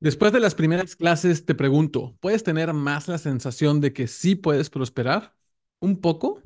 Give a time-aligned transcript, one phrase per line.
[0.00, 4.36] Después de las primeras clases, te pregunto, ¿puedes tener más la sensación de que sí
[4.36, 5.34] puedes prosperar?
[5.80, 6.42] ¿Un poco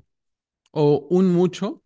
[0.72, 1.82] o un mucho?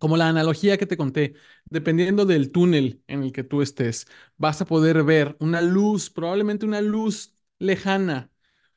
[0.00, 1.34] Como la analogía que te conté,
[1.66, 4.06] dependiendo del túnel en el que tú estés,
[4.38, 8.30] vas a poder ver una luz, probablemente una luz lejana,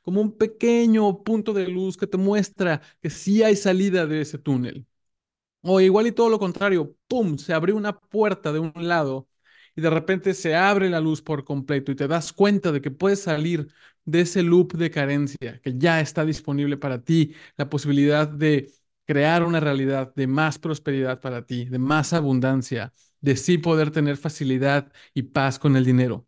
[0.04, 4.38] como un pequeño punto de luz que te muestra que sí hay salida de ese
[4.40, 4.88] túnel.
[5.62, 7.38] O igual y todo lo contrario, ¡pum!
[7.38, 9.28] Se abrió una puerta de un lado
[9.78, 12.92] y de repente se abre la luz por completo y te das cuenta de que
[12.92, 13.70] puedes salir
[14.06, 18.74] de ese loop de carencia, que ya está disponible para ti, la posibilidad de
[19.06, 24.18] crear una realidad de más prosperidad para ti, de más abundancia, de sí poder tener
[24.18, 26.28] facilidad y paz con el dinero.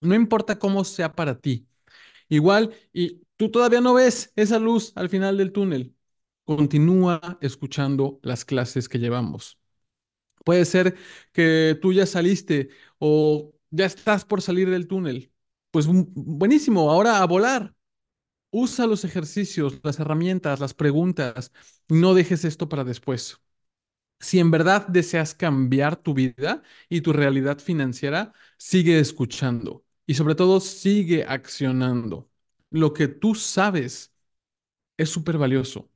[0.00, 1.68] No importa cómo sea para ti.
[2.28, 5.96] Igual, y tú todavía no ves esa luz al final del túnel.
[6.44, 9.58] Continúa escuchando las clases que llevamos.
[10.44, 10.96] Puede ser
[11.32, 15.32] que tú ya saliste o ya estás por salir del túnel.
[15.70, 17.74] Pues mm, buenísimo, ahora a volar.
[18.50, 21.52] Usa los ejercicios, las herramientas, las preguntas.
[21.88, 23.40] No dejes esto para después.
[24.20, 30.34] Si en verdad deseas cambiar tu vida y tu realidad financiera, sigue escuchando y sobre
[30.36, 32.30] todo sigue accionando.
[32.70, 34.12] Lo que tú sabes
[34.98, 35.90] es súper valioso.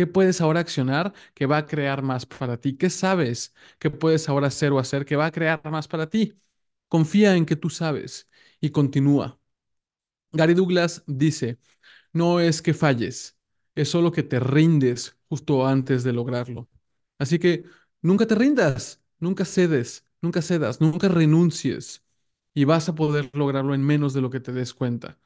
[0.00, 2.74] ¿Qué puedes ahora accionar que va a crear más para ti?
[2.78, 6.40] ¿Qué sabes que puedes ahora hacer o hacer que va a crear más para ti?
[6.88, 8.26] Confía en que tú sabes
[8.62, 9.38] y continúa.
[10.32, 11.58] Gary Douglas dice,
[12.12, 13.36] no es que falles,
[13.76, 16.68] es solo que te rindes justo antes de lograrlo.
[17.18, 17.64] Así que
[18.02, 22.04] nunca te rindas, nunca cedes, nunca cedas, nunca renuncies
[22.54, 25.18] y vas a poder lograrlo en menos de lo que te des cuenta.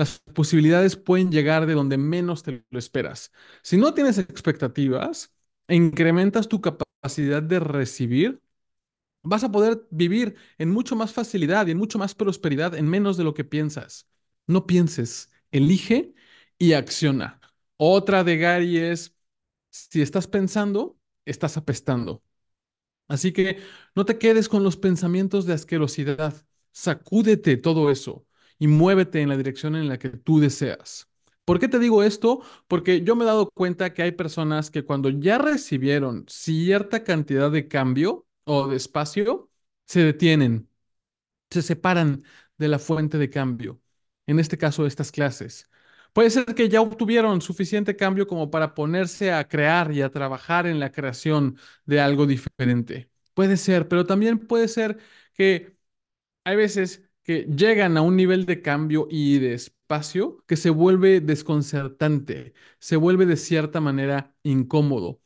[0.00, 3.32] Las posibilidades pueden llegar de donde menos te lo esperas.
[3.62, 5.30] Si no tienes expectativas,
[5.68, 8.40] incrementas tu capacidad de recibir,
[9.22, 13.18] vas a poder vivir en mucho más facilidad y en mucho más prosperidad en menos
[13.18, 14.08] de lo que piensas.
[14.46, 16.14] No pienses, elige
[16.58, 17.40] y acciona.
[17.76, 19.14] Otra de Gary es,
[19.70, 22.22] si estás pensando, estás apestando.
[23.08, 23.60] Así que
[23.94, 26.34] no te quedes con los pensamientos de asquerosidad.
[26.72, 28.26] Sacúdete todo eso
[28.60, 31.08] y muévete en la dirección en la que tú deseas.
[31.44, 32.42] ¿Por qué te digo esto?
[32.68, 37.50] Porque yo me he dado cuenta que hay personas que cuando ya recibieron cierta cantidad
[37.50, 39.50] de cambio o de espacio,
[39.86, 40.68] se detienen,
[41.50, 42.22] se separan
[42.58, 43.80] de la fuente de cambio.
[44.26, 45.68] En este caso, estas clases.
[46.12, 50.66] Puede ser que ya obtuvieron suficiente cambio como para ponerse a crear y a trabajar
[50.66, 51.56] en la creación
[51.86, 53.10] de algo diferente.
[53.34, 54.98] Puede ser, pero también puede ser
[55.34, 55.76] que
[56.44, 61.20] hay veces que llegan a un nivel de cambio y de espacio que se vuelve
[61.20, 65.20] desconcertante, se vuelve de cierta manera incómodo.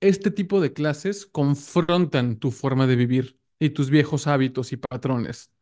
[0.00, 5.52] Este tipo de clases confrontan tu forma de vivir y tus viejos hábitos y patrones.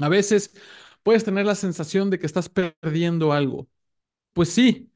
[0.00, 0.54] A veces
[1.02, 3.68] puedes tener la sensación de que estás perdiendo algo.
[4.34, 4.92] Pues sí,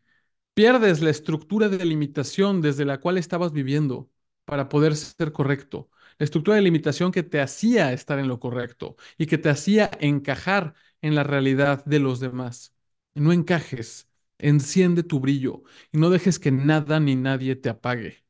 [0.54, 4.10] pierdes la estructura de limitación desde la cual estabas viviendo
[4.46, 8.96] para poder ser correcto la estructura de limitación que te hacía estar en lo correcto
[9.18, 12.74] y que te hacía encajar en la realidad de los demás.
[13.14, 15.62] No encajes, enciende tu brillo
[15.92, 18.24] y no dejes que nada ni nadie te apague.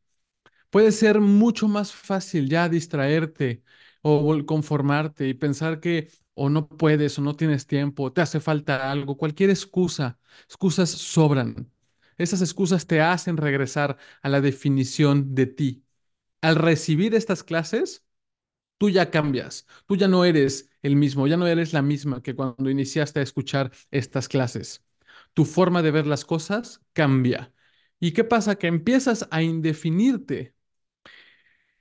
[0.70, 3.62] Puede ser mucho más fácil ya distraerte
[4.02, 8.90] o conformarte y pensar que o no puedes o no tienes tiempo, te hace falta
[8.90, 10.18] algo, cualquier excusa.
[10.46, 11.72] Excusas sobran.
[12.18, 15.84] Esas excusas te hacen regresar a la definición de ti,
[16.40, 18.04] al recibir estas clases,
[18.78, 22.34] tú ya cambias, tú ya no eres el mismo, ya no eres la misma que
[22.36, 24.84] cuando iniciaste a escuchar estas clases.
[25.34, 27.52] Tu forma de ver las cosas cambia.
[28.00, 28.56] ¿Y qué pasa?
[28.58, 30.54] Que empiezas a indefinirte.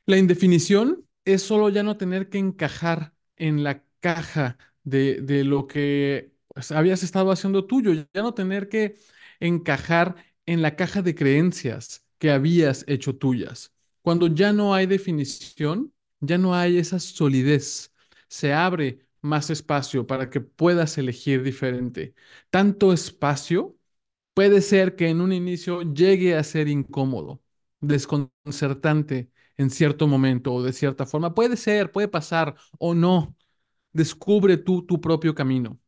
[0.06, 5.68] La indefinición es solo ya no tener que encajar en la caja de, de lo
[5.68, 6.34] que
[6.70, 8.98] habías estado haciendo tuyo, ya no tener que
[9.40, 10.16] encajar
[10.46, 13.74] en la caja de creencias que habías hecho tuyas.
[14.06, 17.92] Cuando ya no hay definición, ya no hay esa solidez,
[18.28, 22.14] se abre más espacio para que puedas elegir diferente.
[22.52, 23.76] Tanto espacio
[24.36, 27.42] puede ser que en un inicio llegue a ser incómodo,
[27.82, 31.34] desconcertante en cierto momento o de cierta forma.
[31.36, 33.36] Puede ser, puede pasar o no.
[33.94, 35.80] Descubre tú tu propio camino.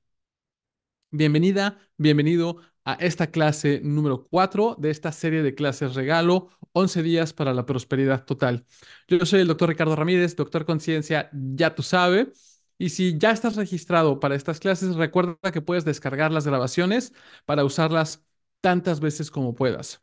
[1.12, 2.57] Bienvenida, bienvenido
[2.88, 7.66] a esta clase número 4 de esta serie de clases regalo, 11 días para la
[7.66, 8.66] prosperidad total.
[9.10, 12.62] Yo soy el doctor Ricardo Ramírez, doctor Conciencia, ya tú sabes.
[12.78, 17.13] Y si ya estás registrado para estas clases, recuerda que puedes descargar las grabaciones
[17.45, 18.24] para usarlas
[18.62, 20.01] tantas veces como puedas.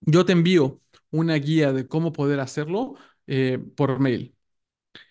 [0.00, 0.80] Yo te envío
[1.10, 2.94] una guía de cómo poder hacerlo
[3.26, 4.34] eh, por mail.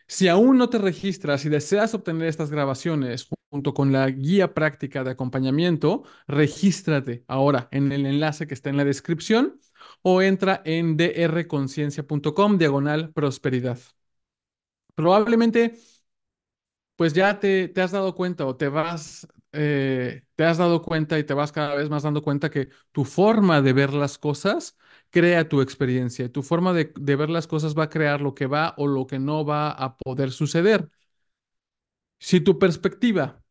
[0.07, 5.03] Si aún no te registras y deseas obtener estas grabaciones junto con la guía práctica
[5.03, 9.59] de acompañamiento, regístrate ahora en el enlace que está en la descripción
[10.01, 13.79] o entra en drconciencia.com diagonal prosperidad.
[14.95, 15.73] Probablemente,
[16.95, 21.17] pues ya te, te has dado cuenta o te vas, eh, te has dado cuenta
[21.19, 24.77] y te vas cada vez más dando cuenta que tu forma de ver las cosas
[25.09, 26.31] crea tu experiencia.
[26.31, 29.07] Tu forma de, de ver las cosas va a crear lo que va o lo
[29.07, 30.89] que no va a poder suceder.
[32.19, 33.42] Si tu perspectiva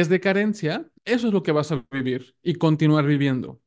[0.00, 3.60] es de carencia, eso es lo que vas a vivir y continuar viviendo.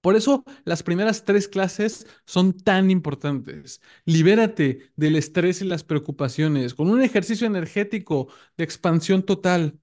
[0.00, 3.80] Por eso las primeras tres clases son tan importantes.
[4.06, 9.78] Libérate del estrés y las preocupaciones con un ejercicio energético de expansión total.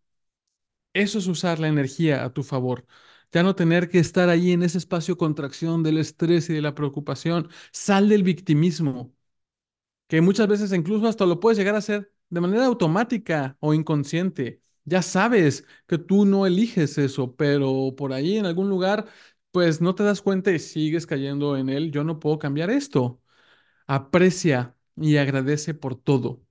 [0.94, 2.86] Eso es usar la energía a tu favor.
[3.32, 6.76] Ya no tener que estar ahí en ese espacio contracción del estrés y de la
[6.76, 7.50] preocupación.
[7.72, 9.14] Sal del victimismo,
[10.08, 14.62] que muchas veces incluso hasta lo puedes llegar a hacer de manera automática o inconsciente.
[14.86, 19.08] Ya sabes que tú no eliges eso, pero por ahí en algún lugar,
[19.52, 21.92] pues no te das cuenta y sigues cayendo en él.
[21.92, 23.22] Yo no puedo cambiar esto.
[23.88, 26.44] Aprecia y agradece por todo,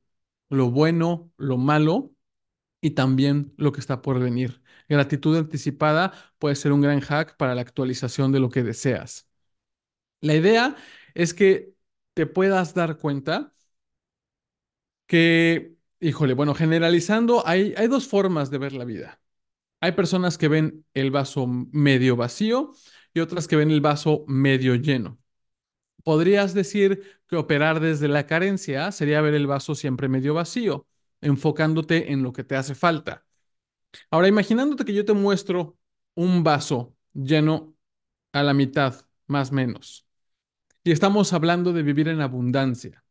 [0.51, 2.13] lo bueno, lo malo
[2.81, 4.63] y también lo que está por venir.
[4.89, 9.29] Gratitud anticipada puede ser un gran hack para la actualización de lo que deseas.
[10.21, 10.77] La idea
[11.15, 11.75] es que
[12.15, 13.55] te puedas dar cuenta
[15.07, 19.21] que, híjole, bueno, generalizando, hay, hay dos formas de ver la vida.
[19.81, 22.73] Hay personas que ven el vaso medio vacío
[23.15, 25.19] y otras que ven el vaso medio lleno.
[26.05, 30.87] Podrías decir que operar desde la carencia sería ver el vaso siempre medio vacío,
[31.21, 33.25] enfocándote en lo que te hace falta.
[34.11, 35.77] Ahora, imaginándote que yo te muestro
[36.15, 37.75] un vaso lleno
[38.33, 40.07] a la mitad, más o menos,
[40.85, 43.05] y estamos hablando de vivir en abundancia.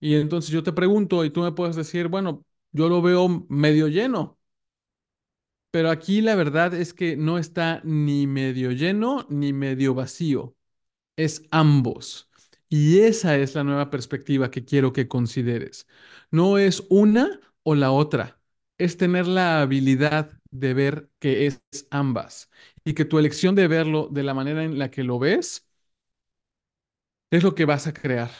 [0.00, 3.88] Y entonces yo te pregunto y tú me puedes decir, bueno, yo lo veo medio
[3.88, 4.38] lleno,
[5.70, 10.56] pero aquí la verdad es que no está ni medio lleno ni medio vacío,
[11.16, 12.30] es ambos.
[12.68, 15.86] Y esa es la nueva perspectiva que quiero que consideres.
[16.30, 18.40] No es una o la otra,
[18.78, 22.50] es tener la habilidad de ver que es ambas
[22.84, 25.66] y que tu elección de verlo de la manera en la que lo ves
[27.30, 28.30] es lo que vas a crear.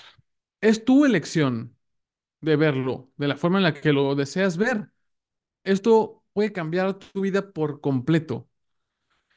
[0.65, 1.77] Es tu elección
[2.41, 4.91] de verlo de la forma en la que lo deseas ver.
[5.65, 8.49] Esto puede cambiar tu vida por completo.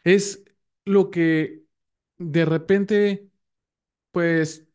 [0.03, 0.43] Es
[0.85, 1.63] lo que
[2.17, 3.29] de repente,
[4.11, 4.67] pues,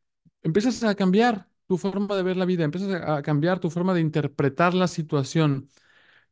[0.43, 4.01] empiezas a cambiar tu forma de ver la vida, empiezas a cambiar tu forma de
[4.03, 5.69] interpretar la situación,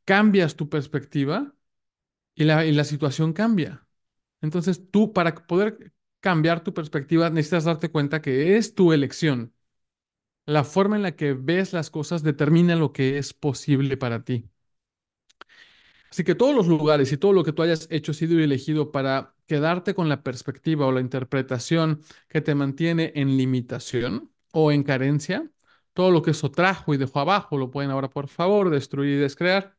[0.05, 1.55] cambias tu perspectiva
[2.35, 3.87] y la, y la situación cambia.
[4.43, 9.55] Entonces tú, para poder cambiar tu perspectiva, necesitas darte cuenta que es tu elección.
[10.45, 14.51] La forma en la que ves las cosas determina lo que es posible para ti.
[16.11, 19.35] Así que todos los lugares y todo lo que tú hayas hecho, sido elegido para
[19.47, 25.49] quedarte con la perspectiva o la interpretación que te mantiene en limitación o en carencia,
[25.93, 29.21] todo lo que eso trajo y dejó abajo, lo pueden ahora, por favor, destruir y
[29.21, 29.77] descrear.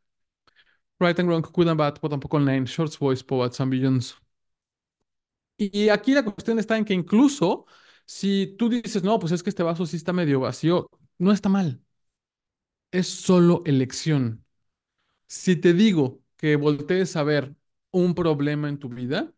[1.01, 4.15] Right and wrong, good and bad, tampoco online, shorts, voice, poets, ambitions.
[5.57, 7.65] Y aquí la cuestión está en que incluso
[8.11, 11.49] si tú dices, no, pues es que este vaso sí está medio vacío, no está
[11.49, 11.81] mal.
[12.91, 14.45] Es solo elección.
[15.27, 17.55] Si te digo que voltees a ver
[17.91, 19.33] un problema en tu vida,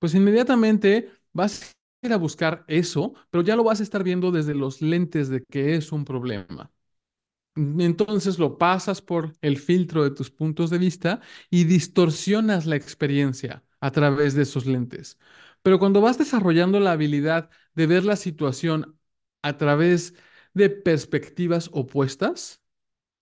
[0.00, 1.62] pues inmediatamente vas
[2.02, 5.28] a ir a buscar eso, pero ya lo vas a estar viendo desde los lentes
[5.30, 6.72] de que es un problema.
[7.56, 13.64] Entonces lo pasas por el filtro de tus puntos de vista y distorsionas la experiencia
[13.80, 15.18] a través de esos lentes.
[15.64, 19.00] Pero cuando vas desarrollando la habilidad de ver la situación
[19.42, 20.14] a través
[20.54, 22.62] de perspectivas opuestas,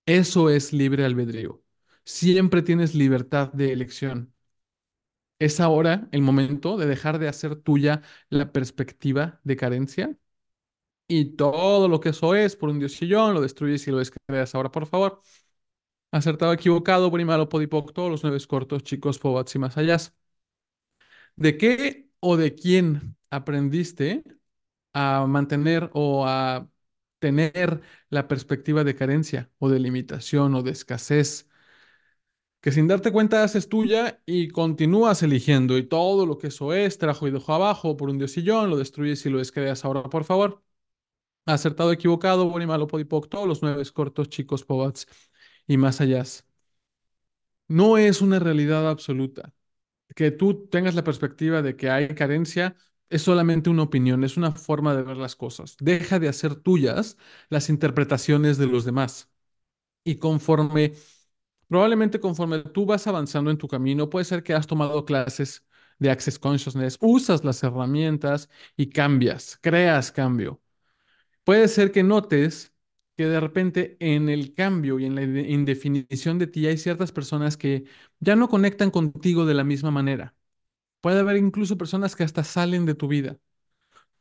[0.07, 1.63] eso es libre albedrío.
[2.05, 4.35] Siempre tienes libertad de elección.
[5.39, 10.17] Es ahora el momento de dejar de hacer tuya la perspectiva de carencia
[11.09, 14.73] y todo lo que eso es por un diosillón lo destruyes y lo descreas ahora,
[14.73, 15.21] por favor.
[16.13, 19.99] Acertado, equivocado, buen y malo, podipoc, todos los nueve cortos, chicos, pobats y más allá.
[21.37, 24.25] ¿De qué o de quién aprendiste
[24.95, 26.69] a mantener o a
[27.21, 31.49] tener la perspectiva de carencia o de limitación o de escasez?
[32.61, 36.97] Que sin darte cuenta haces tuya y continúas eligiendo y todo lo que eso es,
[36.99, 40.63] trajo y dejó abajo por un diosillón, lo destruyes y lo descreas ahora, por favor.
[41.47, 45.09] Acertado, equivocado, bueno y malo, podipoc, todos los nueve cortos, chicos, pobats
[45.69, 46.25] y más allá.
[47.67, 49.53] No es una realidad absoluta.
[50.15, 52.77] Que tú tengas la perspectiva de que hay carencia
[53.09, 55.77] es solamente una opinión, es una forma de ver las cosas.
[55.81, 57.17] Deja de hacer tuyas
[57.51, 59.31] las interpretaciones de los demás.
[60.05, 60.95] Y conforme
[61.69, 65.67] Probablemente conforme tú vas avanzando en tu camino, puede ser que has tomado clases
[65.99, 70.61] de Access Consciousness, usas las herramientas y cambias, creas cambio.
[71.45, 72.72] Puede ser que notes
[73.23, 77.13] que de repente en el cambio y en la inde- indefinición de ti hay ciertas
[77.13, 77.85] personas que
[78.21, 80.35] ya no conectan contigo de la misma manera.
[81.01, 83.39] Puede haber incluso personas que hasta salen de tu vida.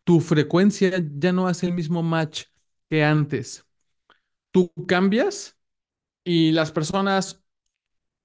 [0.03, 2.46] Tu frecuencia ya no hace el mismo match
[2.89, 3.65] que antes.
[4.51, 5.58] Tú cambias
[6.24, 7.43] y las personas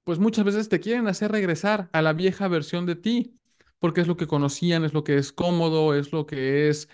[0.05, 3.39] pues muchas veces te quieren hacer regresar a la vieja versión de ti,
[3.79, 6.89] porque es lo que conocían, es lo que es cómodo, es lo que es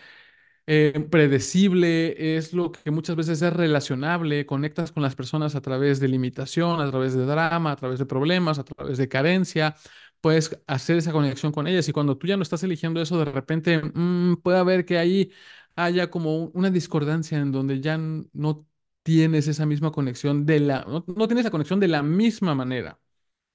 [0.67, 6.01] eh, predecible, es lo que muchas veces es relacionable, conectas con las personas a través
[6.01, 9.77] de limitación, a través de drama, a través de problemas, a través de carencia,
[10.21, 13.25] puedes hacer esa conexión con ellas y cuando tú ya no estás eligiendo eso, de
[13.27, 15.33] repente mm, puede haber que ahí
[15.77, 18.67] haya como un- una discordancia en donde ya no
[19.03, 23.01] tienes esa misma conexión de la, no, no tienes la conexión de la misma manera.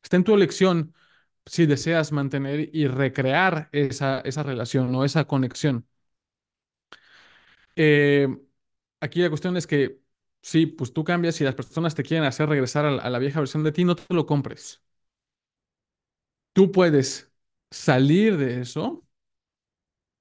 [0.04, 0.94] Está en tu elección
[1.46, 5.88] si deseas mantener y recrear esa, esa relación o esa conexión.
[7.78, 8.28] Eh,
[9.02, 10.02] aquí la cuestión es que
[10.42, 13.20] sí, pues tú cambias y las personas te quieren hacer regresar a la, a la
[13.20, 14.84] vieja versión de ti, no te lo compres.
[16.54, 17.32] Tú puedes
[17.72, 19.04] salir de eso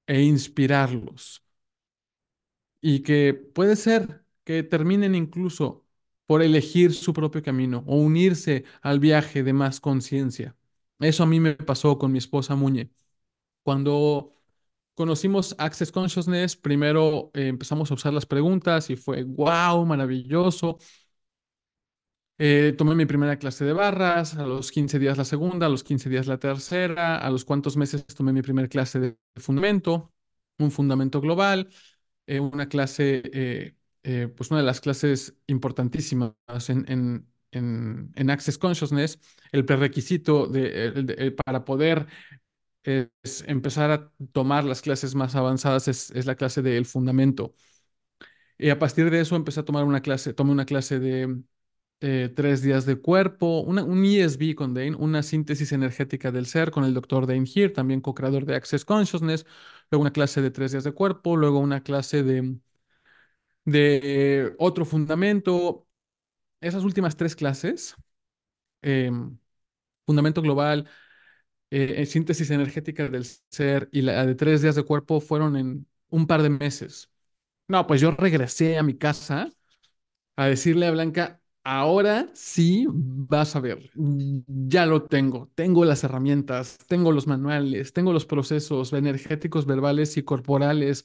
[0.06, 1.42] e inspirarlos
[2.80, 5.84] y que puede ser que terminen incluso
[6.26, 10.56] por elegir su propio camino o unirse al viaje de más conciencia.
[10.98, 12.90] Eso a mí me pasó con mi esposa Muñe.
[13.64, 14.35] Cuando
[14.96, 20.78] conocimos Access Consciousness, primero eh, empezamos a usar las preguntas y fue wow, maravilloso.
[22.38, 25.84] Eh, tomé mi primera clase de barras, a los 15 días la segunda, a los
[25.84, 30.12] 15 días la tercera, a los cuantos meses tomé mi primera clase de fundamento,
[30.58, 31.68] un fundamento global,
[32.26, 33.74] eh, una clase,
[34.36, 36.34] pues una de las clases importantísimas
[36.68, 36.84] en,
[37.52, 39.18] en, en, Access Consciousness,
[39.52, 42.06] el prerequisito de, de- para poder
[42.86, 47.54] es empezar a tomar las clases más avanzadas es, es la clase del fundamento.
[48.58, 51.42] Y a partir de eso empecé a tomar una clase, tomé una clase de
[52.00, 56.70] eh, tres días de cuerpo, una, un ESB con Dane, una síntesis energética del ser
[56.70, 59.46] con el doctor Dane Here, también co-creador de Access Consciousness,
[59.90, 62.56] luego una clase de tres días de cuerpo, luego una clase de,
[63.64, 65.86] de eh, otro fundamento.
[66.60, 67.96] Esas últimas tres clases,
[68.82, 69.38] em,
[70.06, 70.88] fundamento global,
[72.02, 76.26] eh, síntesis energética del ser y la de tres días de cuerpo fueron en un
[76.26, 77.10] par de meses.
[77.68, 79.50] No, pues yo regresé a mi casa
[80.36, 86.78] a decirle a Blanca, ahora sí vas a ver, ya lo tengo, tengo las herramientas,
[86.88, 91.04] tengo los manuales, tengo los procesos energéticos, verbales y corporales,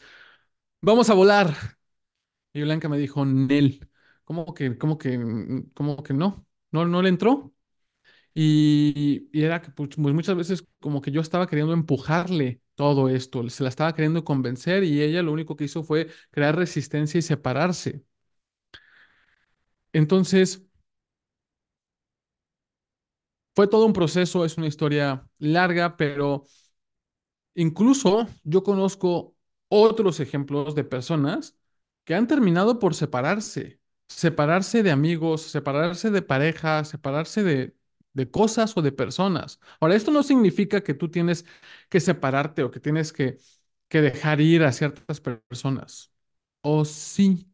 [0.81, 1.55] vamos a volar.
[2.53, 3.89] Y Blanca me dijo, Nel,
[4.23, 6.45] ¿cómo que, cómo que, cómo que no?
[6.71, 7.53] No, no le entró.
[8.33, 13.47] Y, era que pues, pues, muchas veces como que yo estaba queriendo empujarle todo esto,
[13.49, 17.21] se la estaba queriendo convencer y ella lo único que hizo fue crear resistencia y
[17.21, 18.03] separarse.
[19.93, 20.61] Entonces,
[23.55, 26.45] Fue todo un proceso, es una historia larga, pero
[27.55, 29.35] incluso yo conozco
[29.67, 31.57] otros ejemplos de personas
[32.03, 37.75] que han terminado por separarse, separarse de amigos, separarse de pareja, separarse de,
[38.13, 39.59] de cosas o de personas.
[39.79, 41.45] Ahora, esto no significa que tú tienes
[41.89, 43.37] que separarte o que tienes que,
[43.89, 46.11] que dejar ir a ciertas personas.
[46.61, 47.47] O sí,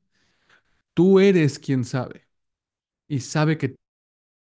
[0.94, 2.28] tú eres quien sabe
[3.08, 3.76] y sabe que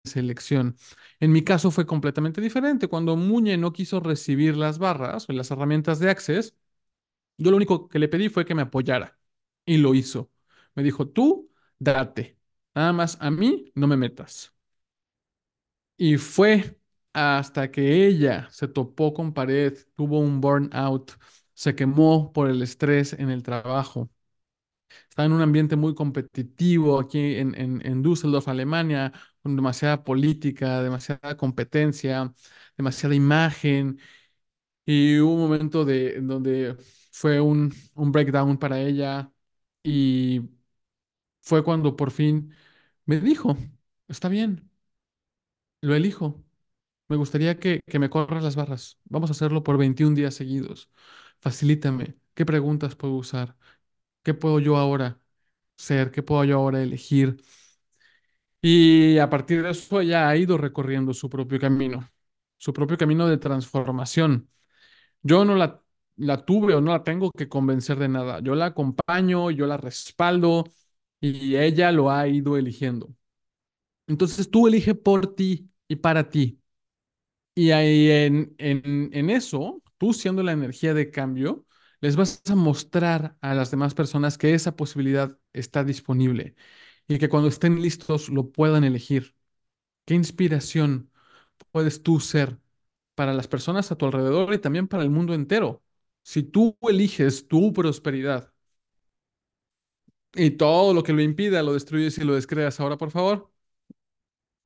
[0.06, 0.78] selección.
[1.20, 2.88] En mi caso fue completamente diferente.
[2.90, 6.56] Cuando Muñe no quiso recibir las barras o las herramientas de Access,
[7.38, 9.20] yo lo único que le pedí fue que me apoyara
[9.66, 10.32] y lo hizo.
[10.76, 12.40] Me dijo, tú date,
[12.76, 14.54] nada más a mí no me metas.
[15.98, 16.80] Y fue
[17.14, 21.14] hasta que ella se topó con pared, tuvo un burnout,
[21.54, 24.10] se quemó por el estrés en el trabajo
[25.10, 29.12] Estaba en un ambiente muy competitivo aquí en, en, en Düsseldorf, Alemania,
[29.42, 32.34] con demasiada política, demasiada competencia,
[32.78, 34.00] demasiada imagen.
[34.86, 36.78] Y hubo un momento de, donde
[37.12, 39.32] fue un, un breakdown para ella
[39.84, 40.42] y
[41.42, 42.54] fue cuando por fin
[43.06, 43.58] me dijo,
[44.08, 44.67] está bien,
[45.82, 46.44] lo elijo.
[47.10, 49.00] Me gustaría que, que me corras las barras.
[49.06, 50.92] Vamos a hacerlo por 21 días seguidos.
[51.42, 52.18] Facilítame.
[52.36, 53.58] ¿Qué preguntas puedo usar?
[54.24, 55.22] ¿Qué puedo yo ahora
[55.78, 56.12] ser?
[56.12, 57.38] ¿Qué puedo yo ahora elegir?
[58.62, 62.10] Y a partir de eso ella ha ido recorriendo su propio camino,
[62.58, 64.50] su propio camino de transformación.
[65.24, 65.84] Yo no la,
[66.18, 68.42] la tuve o no la tengo que convencer de nada.
[68.42, 70.66] Yo la acompaño, yo la respaldo
[71.22, 73.10] y ella lo ha ido eligiendo.
[74.08, 76.62] Entonces tú elige por ti y para ti.
[77.56, 81.66] Y ahí en, en, en eso, tú siendo la energía de cambio,
[82.02, 86.56] les vas a mostrar a las demás personas que esa posibilidad está disponible
[87.08, 89.36] y que cuando estén listos lo puedan elegir.
[90.06, 91.12] ¿Qué inspiración
[91.72, 92.60] puedes tú ser
[93.16, 95.84] para las personas a tu alrededor y también para el mundo entero?
[96.24, 98.54] Si tú eliges tu prosperidad
[100.36, 103.52] y todo lo que lo impida lo destruyes y lo descreas ahora, por favor.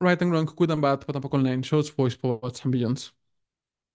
[0.02, 3.14] Right and wrong, good and bad, tampoco online shows, voice pods and beyonds.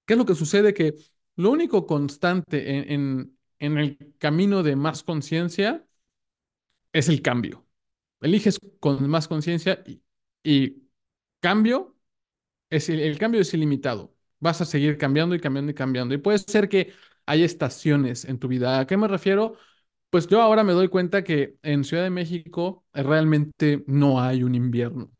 [0.05, 0.73] ¿Qué es lo que sucede?
[0.73, 0.95] Que
[1.37, 5.85] lo único constante en, en, en el camino de más conciencia
[6.93, 7.65] es el cambio.
[8.21, 10.01] Eliges con más conciencia y,
[10.43, 10.89] y,
[11.41, 11.95] cambio,
[12.71, 14.15] es, el, el cambio es ilimitado.
[14.39, 16.15] Vas a seguir cambiando y cambiando y cambiando.
[16.15, 16.93] Y puede ser que
[17.25, 18.79] hay estaciones en tu vida.
[18.79, 19.57] ¿A qué me refiero?
[20.11, 24.55] Pues yo ahora me doy cuenta que en Ciudad de México realmente no hay un
[24.55, 25.11] invierno.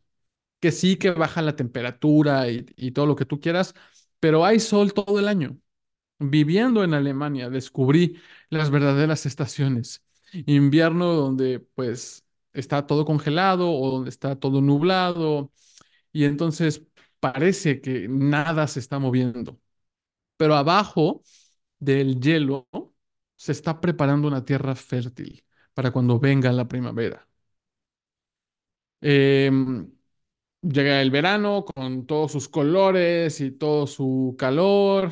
[0.60, 3.76] Que sí que baja la temperatura y, todo lo que tú quieras,
[4.20, 5.58] pero hay sol todo el año.
[6.20, 10.04] Viviendo en Alemania, descubrí las verdaderas estaciones.
[10.48, 15.52] Invierno donde pues está todo congelado o donde está todo nublado
[16.12, 16.84] y entonces
[17.20, 19.60] parece que nada se está moviendo.
[20.38, 21.24] Pero abajo
[21.80, 22.68] del hielo
[23.36, 27.28] se está preparando una tierra fértil para cuando venga la primavera.
[29.02, 29.92] Em,
[30.72, 35.12] llega el verano con todos sus colores y todo su calor.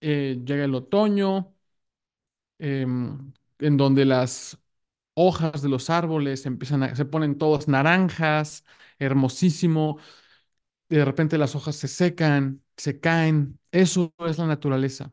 [0.00, 1.54] Eh, llega el otoño,
[2.58, 4.58] em, en donde las
[5.14, 8.64] hojas de los árboles empiezan a, se ponen todas naranjas,
[8.98, 9.98] hermosísimo.
[10.88, 13.58] De repente las hojas se secan, se caen.
[13.72, 15.12] Eso es la naturaleza.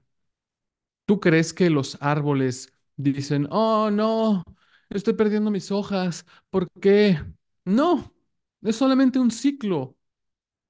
[1.06, 4.44] ¿Tú crees que los árboles dicen, oh no,
[4.90, 6.26] estoy perdiendo mis hojas?
[6.50, 7.20] ¿Por qué?
[7.66, 8.14] No,
[8.62, 9.98] es solamente un ciclo.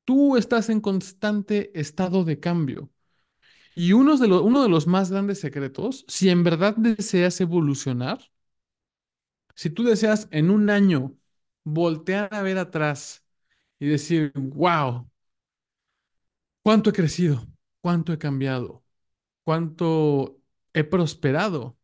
[0.06, 2.92] Tú estás en constante estado de cambio.
[3.76, 8.20] Y uno de, los, uno de los más grandes secretos, si en verdad deseas evolucionar,
[9.56, 11.16] si tú deseas en un año
[11.64, 13.26] voltear a ver atrás
[13.80, 15.10] y decir, wow,
[16.64, 17.48] cuánto he crecido,
[17.82, 18.84] cuánto he cambiado,
[19.44, 20.40] cuánto
[20.74, 21.78] he prosperado.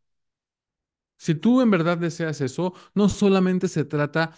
[1.16, 4.34] Si tú en verdad deseas eso, no solamente se trata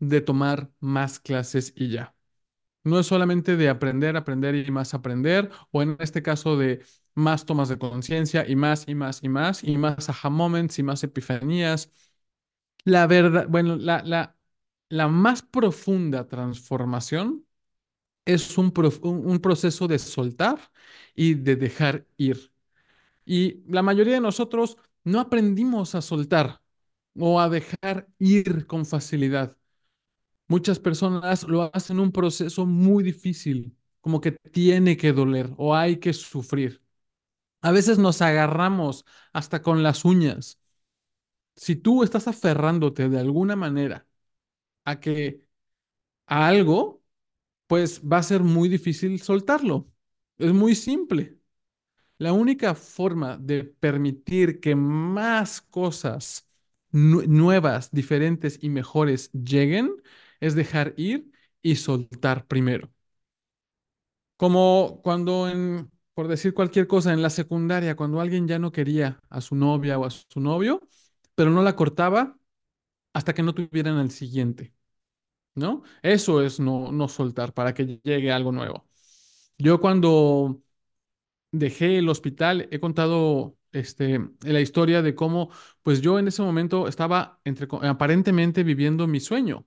[0.00, 2.14] de tomar más clases y ya.
[2.84, 6.82] No es solamente de aprender, aprender y más aprender, o en este caso de
[7.14, 10.82] más tomas de conciencia y más y más y más, y más aha moments y
[10.82, 11.90] más epifanías.
[12.84, 14.36] La verdad, bueno, la, la,
[14.88, 17.46] la más profunda transformación
[18.26, 20.58] es un, un, un proceso de soltar
[21.14, 22.52] y de dejar ir.
[23.26, 26.62] Y la mayoría de nosotros no aprendimos a soltar
[27.18, 29.56] o a dejar ir con facilidad.
[30.50, 35.98] Muchas personas lo hacen un proceso muy difícil, como que tiene que doler o hay
[35.98, 36.82] que sufrir.
[37.62, 40.60] A veces nos agarramos hasta con las uñas.
[41.56, 44.06] Si tú estás aferrándote de alguna manera
[44.84, 45.44] a que
[46.26, 47.02] a algo,
[47.68, 49.90] pues va a ser muy difícil soltarlo.
[50.38, 51.38] Es muy simple.
[52.18, 56.48] La única forma de permitir que más cosas
[56.92, 59.90] nu nuevas, diferentes y mejores lleguen
[60.40, 61.30] es dejar ir
[61.62, 62.90] y soltar primero.
[64.36, 65.48] Como cuando
[66.14, 69.98] por decir cualquier cosa, en la secundaria, cuando alguien ya no quería a su novia
[69.98, 70.80] o a su novio,
[71.34, 72.38] pero no la cortaba
[73.14, 74.74] hasta que no tuvieran el siguiente,
[75.56, 75.82] ¿no?
[76.02, 78.86] Eso es no, no soltar para que llegue algo nuevo.
[79.58, 80.62] Yo cuando
[81.52, 85.50] dejé el hospital he contado este, la historia de cómo,
[85.82, 89.66] pues yo en ese momento estaba entre, aparentemente viviendo mi sueño.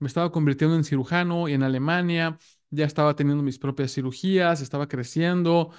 [0.00, 2.38] Me estaba convirtiendo en cirujano y en Alemania,
[2.70, 5.72] ya estaba teniendo mis propias cirugías, estaba creciendo,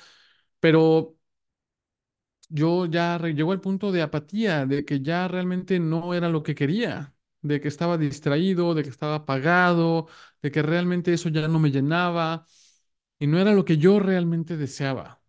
[0.59, 1.17] pero
[2.49, 6.55] yo ya llegó al punto de apatía, de que ya realmente no era lo que
[6.55, 10.07] quería, de que estaba distraído, de que estaba apagado,
[10.41, 12.45] de que realmente eso ya no me llenaba
[13.19, 15.21] y no era lo que yo realmente deseaba.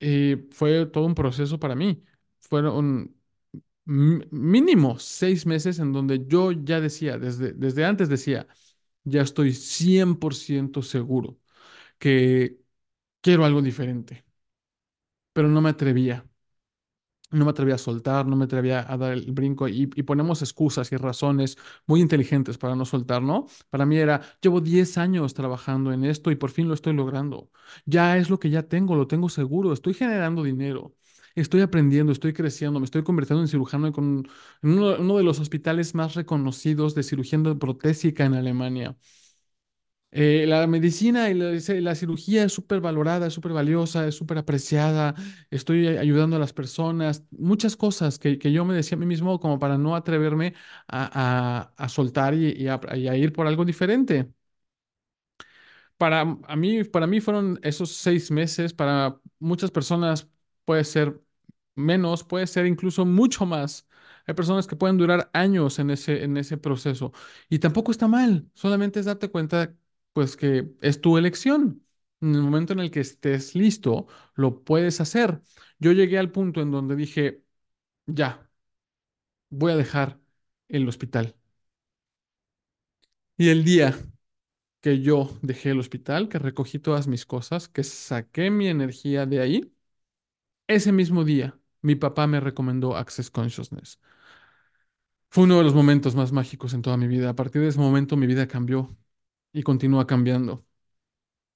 [0.00, 2.04] Eh, fue todo un proceso para mí.
[2.40, 3.15] Fueron
[3.86, 8.46] mínimo seis meses en donde yo ya decía, desde, desde antes decía,
[9.04, 11.38] ya estoy 100% seguro
[11.98, 12.58] que
[13.22, 14.24] quiero algo diferente,
[15.32, 16.26] pero no me atrevía.
[17.32, 20.42] No me atrevía a soltar, no me atrevía a dar el brinco y, y, ponemos
[20.42, 23.46] excusas y razones muy inteligentes para no soltar, ¿no?
[23.68, 27.50] Para mí era, llevo 10 años trabajando en esto y por fin lo estoy logrando.
[27.84, 30.94] Ya es lo que ya tengo, lo tengo seguro, estoy generando dinero.
[31.42, 33.94] Estoy aprendiendo, estoy creciendo, me estoy convirtiendo en cirujano en
[34.62, 38.96] uno, de los hospitales más reconocidos de cirugía protésica en Alemania.
[40.12, 45.14] Eh, la medicina y la, cirugía es súper valorada, es súper valiosa, es súper apreciada.
[45.50, 49.38] Estoy ayudando a las personas, muchas cosas que, que yo me decía a mí mismo
[49.40, 50.54] como para no atreverme
[50.88, 54.30] a, a- a soltar y, y a, y a ir por algo diferente.
[55.98, 60.28] Para a mí, para mí fueron esos seis meses, para muchas personas
[60.64, 61.20] puede ser
[61.76, 63.88] menos, puede ser incluso mucho más.
[64.26, 67.12] Hay personas que pueden durar años en ese, en ese proceso
[67.48, 69.74] y tampoco está mal, solamente es darte cuenta,
[70.12, 71.82] pues que es tu elección.
[72.20, 75.42] En el momento en el que estés listo, lo puedes hacer.
[75.78, 77.42] Yo llegué al punto en donde dije,
[78.06, 78.48] ya,
[79.50, 80.20] voy a dejar
[80.68, 81.34] el hospital.
[83.38, 83.94] Y el día
[84.80, 89.40] que yo dejé el hospital, que recogí todas mis cosas, que saqué mi energía de
[89.40, 89.74] ahí,
[90.68, 94.00] ese mismo día mi papá me recomendó Access Consciousness.
[95.30, 97.30] Fue uno de los momentos más mágicos en toda mi vida.
[97.30, 98.96] A partir de ese momento mi vida cambió
[99.52, 100.66] y continúa cambiando.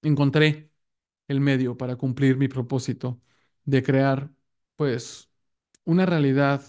[0.03, 0.73] Encontré
[1.29, 3.21] el medio para cumplir mi propósito
[3.64, 4.33] de crear,
[4.77, 5.31] pues,
[5.85, 6.62] una realidad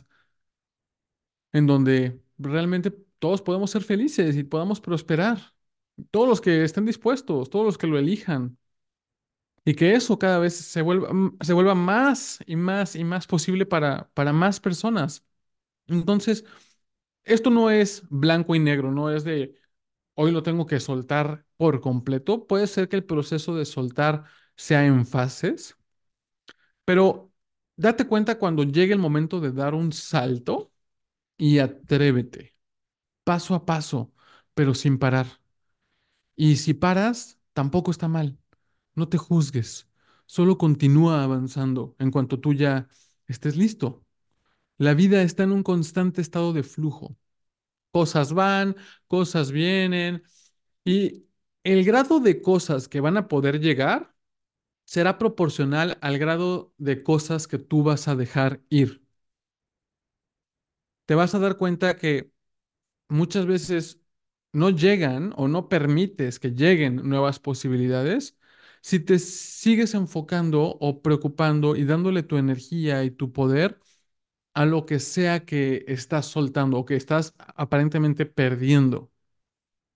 [1.53, 5.39] en donde realmente todos podemos ser felices y podamos prosperar.
[6.11, 8.57] Todos los que estén dispuestos, todos los que lo elijan.
[9.65, 11.09] Y que eso cada vez se vuelva,
[11.41, 15.23] se vuelva más y más y más posible para, para más personas.
[15.87, 16.45] Entonces,
[17.23, 19.55] esto no es blanco y negro, no es de
[20.15, 22.47] hoy lo tengo que soltar por completo.
[22.47, 24.25] Puede ser que el proceso de soltar
[24.57, 25.77] sea en fases,
[26.85, 27.31] pero
[27.75, 30.71] date cuenta cuando llegue el momento de dar un salto
[31.37, 32.55] y atrévete,
[33.25, 34.13] paso a paso,
[34.55, 35.27] pero sin parar.
[36.35, 38.37] Y si paras, tampoco está mal.
[38.95, 39.87] No te juzgues.
[40.25, 42.87] Solo continúa avanzando en cuanto tú ya
[43.27, 44.05] estés listo.
[44.77, 47.17] La vida está en un constante estado de flujo.
[47.91, 48.75] Cosas van,
[49.07, 50.23] cosas vienen
[50.85, 51.25] y
[51.63, 54.15] el grado de cosas que van a poder llegar
[54.85, 59.03] será proporcional al grado de cosas que tú vas a dejar ir.
[61.05, 62.31] Te vas a dar cuenta que
[63.09, 64.01] muchas veces
[64.53, 68.37] no llegan o no permites que lleguen nuevas posibilidades
[68.81, 73.79] si te sigues enfocando o preocupando y dándole tu energía y tu poder
[74.53, 79.11] a lo que sea que estás soltando o que estás aparentemente perdiendo.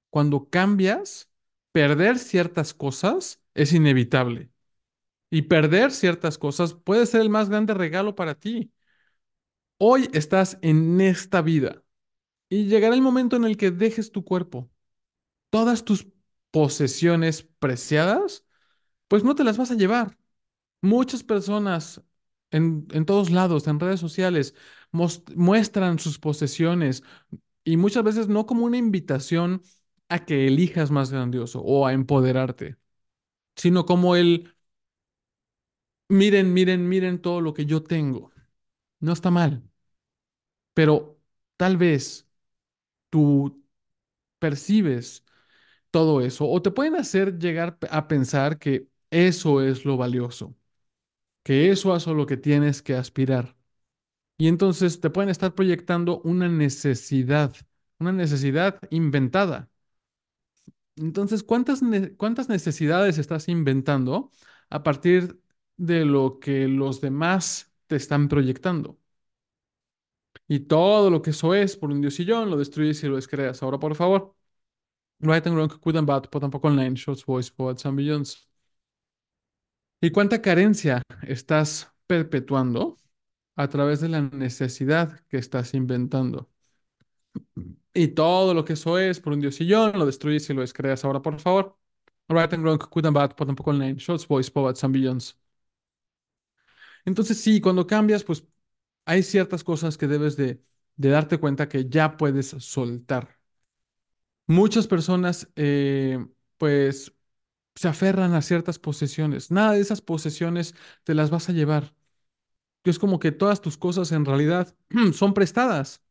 [0.10, 1.30] Cuando cambias,
[1.71, 4.52] perder ciertas cosas es inevitable
[5.30, 8.71] y perder ciertas cosas puede ser el más grande regalo para ti.
[9.78, 11.84] Hoy estás en esta vida
[12.50, 14.69] y llegará el momento en el que dejes tu cuerpo
[15.52, 16.08] todas tus
[16.52, 18.44] posesiones preciadas,
[19.15, 20.17] pues no te las vas a llevar.
[20.82, 22.01] Muchas personas
[22.51, 24.56] en, en todos lados, en redes sociales,
[25.36, 27.04] muestran sus posesiones
[27.63, 29.62] y muchas veces no como una invitación
[30.10, 32.78] a que elijas más grandioso o a empoderarte,
[33.56, 34.54] sino como el,
[36.10, 38.32] miren, miren, miren todo lo que yo tengo.
[38.99, 39.63] No está mal,
[40.73, 41.19] pero
[41.58, 42.28] tal vez
[43.10, 43.63] tú
[44.39, 45.25] percibes
[45.91, 50.56] todo eso o te pueden hacer llegar a pensar que eso es lo valioso
[51.43, 53.56] que eso es a lo que tienes que aspirar.
[54.38, 57.56] Y entonces te pueden estar proyectando una necesidad,
[57.99, 59.69] una necesidad inventada.
[60.97, 61.82] Entonces, ¿cuántas,
[62.17, 64.32] cuántas necesidades estás inventando
[64.69, 65.41] a partir
[65.78, 68.97] de lo que los demás te están proyectando?
[70.47, 73.63] Y todo lo que eso es por un diosillón, lo destruyes y lo descreas.
[73.63, 74.36] Ahora, por favor,
[75.19, 78.47] right and wrong, good and bad, pot tampoco online, shots, voice, poets and billions.
[80.01, 82.97] ¿Y cuánta carencia estás perpetuando?
[83.58, 86.49] a través de la necesidad que estás inventando.
[87.93, 91.05] Y todo lo que eso es por un diosillón, lo destruyes y lo descreas.
[91.05, 91.77] Ahora, por favor.
[92.29, 95.38] Right and wrong, good and bad, pot and poco online, shots, boys, poets and billions.
[97.05, 98.45] Entonces, sí, cuando cambias, pues
[99.05, 100.63] hay ciertas cosas que debes de,
[100.97, 103.39] de darte cuenta que ya puedes soltar.
[104.47, 106.23] Muchas personas, eh,
[106.58, 107.14] pues,
[107.75, 109.51] se aferran a ciertas posesiones.
[109.51, 111.93] Nada de esas posesiones te las vas a llevar.
[112.85, 114.75] Es como que todas tus cosas en realidad
[115.13, 116.03] son prestadas.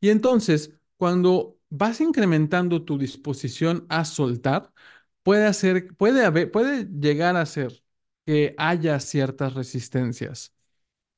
[0.00, 4.72] Y entonces, cuando vas incrementando tu disposición a soltar,
[5.22, 7.82] puede hacer, puede puede llegar a ser
[8.26, 10.54] que haya ciertas resistencias.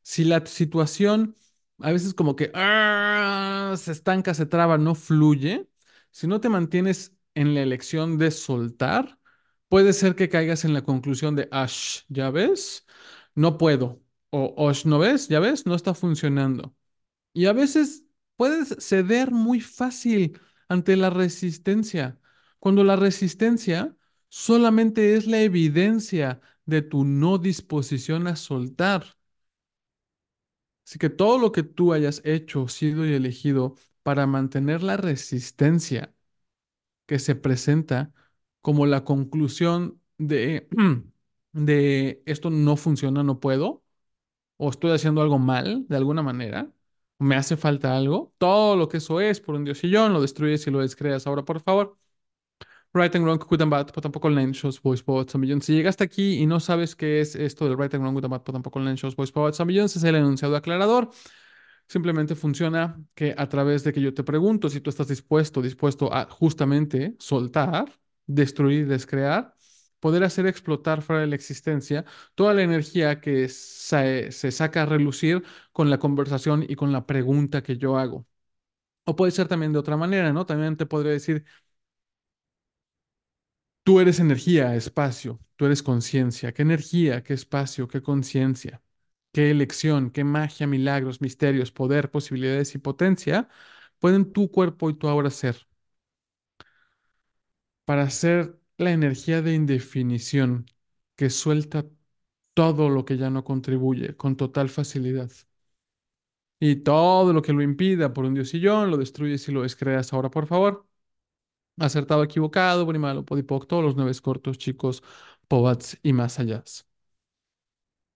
[0.03, 1.37] Si la situación
[1.81, 5.69] a veces como que ah, se estanca, se traba, no fluye,
[6.11, 9.19] si no te mantienes en la elección de soltar,
[9.69, 12.87] puede ser que caigas en la conclusión de, ash, ya ves,
[13.35, 15.29] no puedo O, osh, ¿no ves?
[15.29, 15.67] ¿Ya ves?
[15.67, 16.75] No está funcionando.
[17.33, 18.05] Y a veces
[18.37, 22.19] puedes ceder muy fácil ante la resistencia,
[22.59, 23.97] cuando la resistencia
[24.29, 29.17] solamente es la evidencia de tu no disposición a soltar.
[30.87, 36.14] Así que todo lo que tú hayas hecho, sido y elegido para mantener la resistencia
[37.07, 38.13] que se presenta
[38.61, 40.69] como la conclusión de,
[41.53, 43.83] de esto no funciona, no puedo,
[44.57, 46.73] o estoy haciendo algo mal de alguna manera,
[47.19, 50.71] me hace falta algo, todo lo que eso es por un diosillón, lo destruyes y
[50.71, 51.27] lo descreas.
[51.27, 51.97] Ahora, por favor,
[52.95, 55.33] Right and Wrong, Good and Bad, tampoco Online Shows, Voice Poets.
[55.63, 58.33] Si llegaste aquí y no sabes qué es esto del Right and Wrong, Good and
[58.33, 61.11] Bad, tampoco Online Shows, Voice Poets, es el enunciado aclarador.
[61.87, 66.13] Simplemente funciona que a través de que yo te pregunto si tú estás dispuesto, dispuesto
[66.13, 67.93] a justamente soltar,
[68.27, 69.55] destruir, descrear,
[70.01, 74.87] poder hacer explotar fuera de la existencia toda la energía que se, se saca a
[74.87, 75.43] relucir
[75.73, 78.27] con la conversación y con la pregunta que yo hago.
[79.05, 80.47] O puede ser también de otra manera, ¿no?
[80.47, 81.45] También te podría decir,
[83.83, 86.53] tú eres energía, espacio, tú eres conciencia.
[86.53, 88.83] ¿Qué energía, qué espacio, qué conciencia?
[89.35, 93.51] Qué elección, qué magia, milagros, misterios, poder, posibilidades y potencia
[94.01, 95.69] pueden tu cuerpo y tu aura ser
[97.85, 100.67] para ser la energía de indefinición
[101.17, 101.87] que suelta
[102.55, 105.31] todo lo que ya no contribuye con total facilidad.
[106.61, 110.31] Y todo lo que lo impida por un diosillón, lo destruyes y lo descreas ahora,
[110.31, 110.87] por favor.
[111.79, 115.03] Acertado, equivocado, buen y malo, podipoc, todos los nueve cortos, chicos,
[115.49, 116.65] pobats y más allá.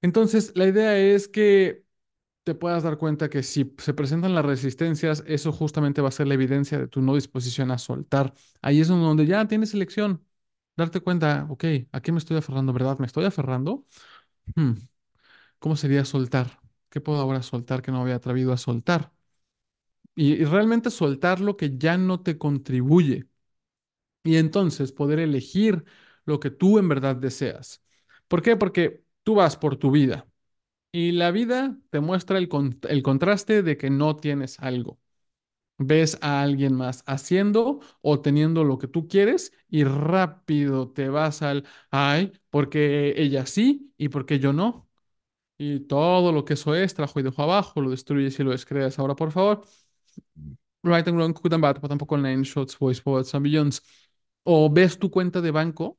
[0.02, 1.84] Entonces, la idea es que
[2.44, 6.28] te puedas dar cuenta que si se presentan las resistencias, eso justamente va a ser
[6.28, 8.34] la evidencia de tu no disposición a soltar.
[8.62, 10.24] Ahí es donde ya tienes elección.
[10.76, 12.98] Darte cuenta, ok, ¿a qué me estoy aferrando, verdad?
[12.98, 13.86] ¿Me estoy aferrando?
[14.56, 14.72] Hmm,
[15.60, 16.60] ¿Cómo sería soltar?
[16.90, 19.12] ¿Qué puedo ahora soltar que no había atrevido a soltar?
[20.14, 23.26] Y, y realmente soltar lo que ya no te contribuye.
[24.24, 25.84] Y entonces poder elegir
[26.24, 27.82] lo que tú en verdad deseas.
[28.28, 28.56] ¿Por qué?
[28.56, 30.26] Porque tú vas por tu vida
[30.92, 32.48] y la vida te muestra el,
[32.88, 35.00] el contraste de que no tienes algo.
[35.78, 41.42] Ves a alguien más haciendo o teniendo lo que tú quieres y rápido te vas
[41.42, 44.88] al, ay, porque ella sí y porque yo no.
[45.58, 48.98] Y todo lo que eso es, trajo y dejo abajo, lo destruyes y lo descreas.
[48.98, 49.64] Ahora, por favor,
[50.82, 53.46] right and wrong, good and bad, tampoco nine shots, voice, poets and.
[54.44, 55.98] O ves tu cuenta de banco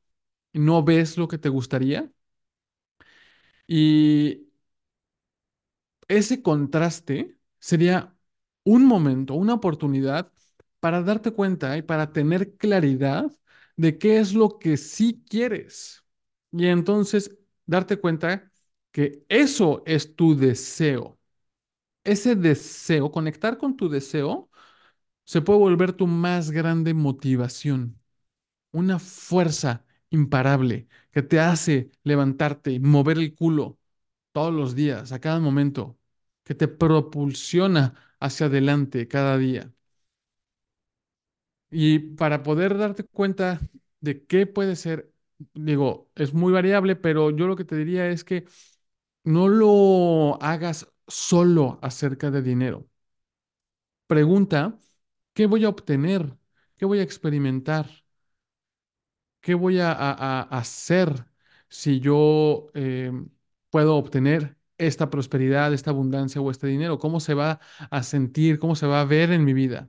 [0.54, 2.10] no ves lo que te gustaría
[3.70, 4.48] y
[6.08, 8.16] ese contraste sería
[8.64, 10.32] un momento, una oportunidad
[10.80, 13.30] para darte cuenta y para tener claridad
[13.76, 16.04] de qué es lo que sí quieres.
[16.52, 18.50] Y entonces darte cuenta
[18.92, 21.18] que eso es tu deseo.
[22.04, 24.50] Ese deseo, conectar con tu deseo,
[25.24, 28.00] se puede volver tu más grande motivación,
[28.72, 33.78] una fuerza imparable que te hace levantarte y mover el culo
[34.32, 35.98] todos los días, a cada momento,
[36.44, 39.72] que te propulsiona hacia adelante cada día.
[41.70, 43.60] Y para poder darte cuenta
[44.00, 45.12] de qué puede ser,
[45.54, 48.44] digo, es muy variable, pero yo lo que te diría es que
[49.24, 52.88] no lo hagas solo acerca de dinero.
[54.06, 54.78] Pregunta,
[55.34, 56.36] ¿qué voy a obtener?
[56.76, 57.99] ¿Qué voy a experimentar?
[59.40, 61.26] ¿Qué voy a, hacer
[61.68, 63.10] si yo eh,
[63.70, 66.98] puedo obtener esta prosperidad, esta abundancia o este dinero?
[66.98, 68.58] ¿Cómo se va a sentir?
[68.58, 69.88] ¿Cómo se va a ver en mi vida?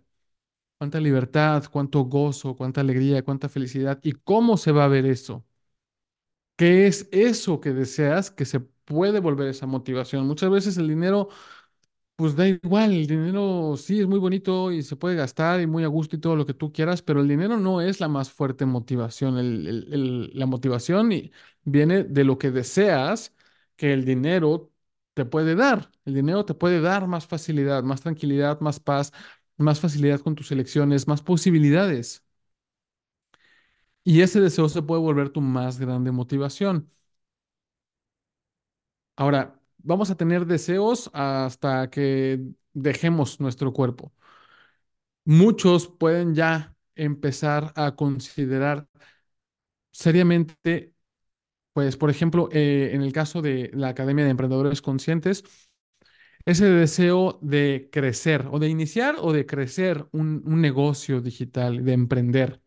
[0.79, 3.99] ¿Cuánta libertad, cuánto gozo, cuánta alegría, cuánta felicidad?
[4.03, 5.45] ¿Y cómo se va a ver eso?
[6.55, 10.27] ¿Qué es eso que deseas que se puede volver esa motivación?
[10.27, 11.29] Muchas veces el dinero
[12.21, 15.83] pues da igual, el dinero sí es muy bonito y se puede gastar y muy
[15.83, 18.31] a gusto y todo lo que tú quieras, pero el dinero no es la más
[18.31, 19.35] fuerte motivación.
[20.33, 21.09] La motivación
[21.63, 23.33] viene de lo que deseas
[23.75, 24.71] que el dinero
[25.13, 25.91] te puede dar.
[26.05, 29.11] El dinero te puede dar más facilidad, más tranquilidad, más paz,
[29.57, 32.23] más facilidad con tus elecciones, más posibilidades.
[34.03, 36.91] Y ese deseo se puede volver tu más grande motivación.
[39.15, 42.39] Ahora, vamos a tener deseos hasta que
[42.73, 44.13] dejemos nuestro cuerpo.
[45.25, 48.87] muchos pueden ya empezar a considerar
[49.91, 50.93] seriamente,
[51.73, 55.43] pues, por ejemplo, eh, en el caso de la Academia de Emprendedores Conscientes,
[56.45, 61.93] ese deseo de crecer o de iniciar o de crecer un, un negocio digital, de
[61.93, 62.61] emprender,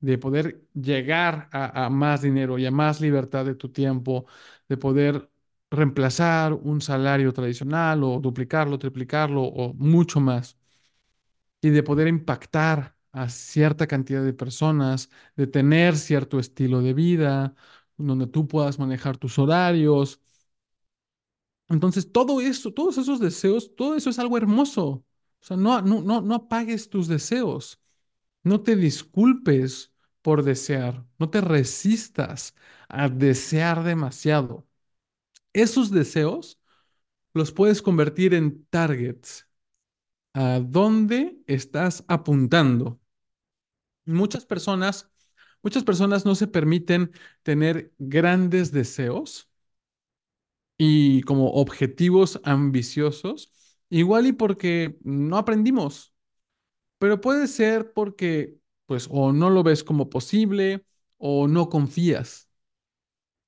[0.00, 4.26] de poder llegar a, a más dinero y a más libertad de tu tiempo,
[4.68, 5.30] de poder
[5.70, 10.56] reemplazar un salario tradicional o duplicarlo, triplicarlo o mucho más,
[11.60, 17.54] y de poder impactar a cierta cantidad de personas, de tener cierto estilo de vida,
[17.96, 20.20] donde tú puedas manejar tus horarios.
[21.68, 24.84] Entonces, todo eso, todos esos deseos, todo eso es algo hermoso.
[24.88, 25.04] O
[25.40, 27.80] sea, no, no, no, no apagues tus deseos.
[28.44, 31.06] No te disculpes por desear.
[31.18, 32.54] No te resistas
[32.88, 34.65] a desear demasiado.
[35.56, 36.60] Esos deseos
[37.34, 39.48] los puedes convertir en targets.
[40.34, 43.00] ¿A dónde estás apuntando?
[44.04, 45.10] Muchas personas,
[45.62, 49.48] muchas personas no se permiten tener grandes deseos
[50.78, 53.52] y como objetivos ambiciosos,
[53.90, 56.14] igual y porque no aprendimos,
[56.98, 60.86] pero puede ser porque pues o no lo ves como posible
[61.18, 62.50] o no confías.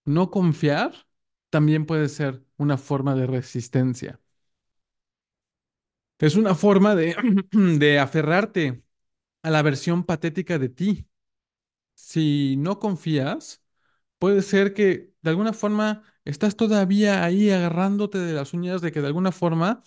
[0.07, 0.93] No confiar
[1.51, 4.21] también puede ser una forma de resistencia.
[6.19, 7.15] Es una forma de,
[7.53, 8.83] de aferrarte
[9.43, 11.09] a la versión patética de ti.
[11.95, 13.63] Si no confías,
[14.19, 19.03] puede ser que de alguna forma estás todavía ahí agarrándote de las uñas de que
[19.03, 19.83] de alguna forma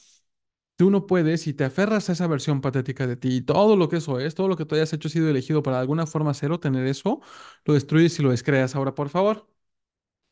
[0.78, 3.38] tú no puedes y te aferras a esa versión patética de ti.
[3.38, 5.78] Y todo lo que eso es, todo lo que tú hayas hecho sido elegido para
[5.78, 7.21] de alguna forma hacer o tener eso,
[7.65, 8.76] lo destruyes y lo descreas.
[8.76, 9.51] Ahora, por favor.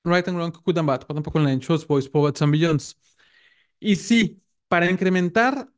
[0.05, 2.97] Right and wrong, good and bad, tampoco en la shows, boys, poets and beyonds.
[3.79, 5.69] Y sí, para incrementar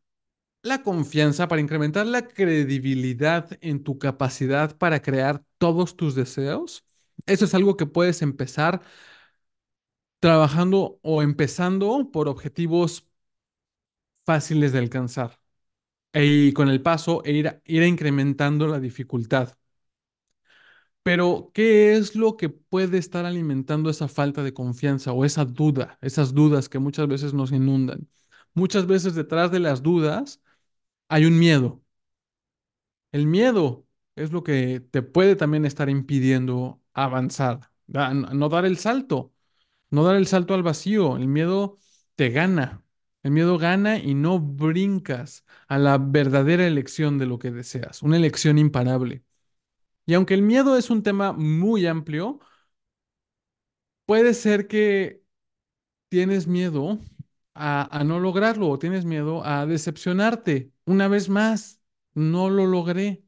[0.64, 6.86] la confianza, para incrementar la credibilidad en tu capacidad para crear todos tus deseos,
[7.28, 8.82] eso es algo que puedes empezar
[10.20, 13.06] trabajando o empezando por objetivos
[14.26, 15.40] fáciles de alcanzar.
[16.14, 19.58] E y con el paso, e ir, ir incrementando la dificultad.
[21.04, 25.98] Pero, ¿qué es lo que puede estar alimentando esa falta de confianza o esa duda,
[26.02, 28.08] esas dudas que muchas veces nos inundan?
[28.54, 30.42] Muchas veces detrás de las dudas
[31.10, 31.84] hay un miedo.
[33.12, 33.86] El miedo
[34.16, 39.34] es lo que te puede también estar impidiendo avanzar, no dar el salto,
[39.92, 41.18] no dar el salto al vacío.
[41.18, 41.78] El miedo
[42.16, 42.84] te gana.
[43.24, 48.18] El miedo gana y no brincas a la verdadera elección de lo que deseas, una
[48.18, 49.24] elección imparable.
[50.12, 52.42] Y aunque el miedo es un tema muy amplio,
[54.06, 55.24] puede ser que
[56.10, 57.00] tienes miedo
[57.56, 60.74] a, no lograrlo o tienes miedo a decepcionarte.
[60.86, 61.82] Una vez más,
[62.14, 63.24] no lo logré.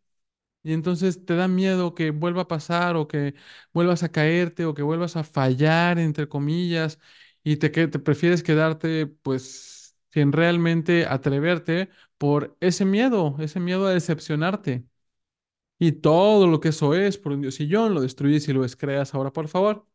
[0.63, 3.35] Y entonces te da miedo que vuelva a pasar o que
[3.73, 6.99] vuelvas a caerte o que vuelvas a fallar, entre comillas,
[7.43, 13.93] y te, te prefieres quedarte, pues, sin realmente atreverte por ese miedo, ese miedo a
[13.93, 14.85] decepcionarte.
[15.79, 19.33] Y todo lo que eso es, por un diosillón, lo destruyes y lo descreas ahora,
[19.33, 19.85] por favor.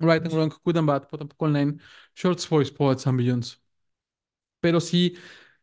[0.00, 1.78] Right and wrong, good and bad, tampoco online,
[2.14, 3.62] shorts, voice, poets and beyonds.
[4.60, 5.16] Pero si,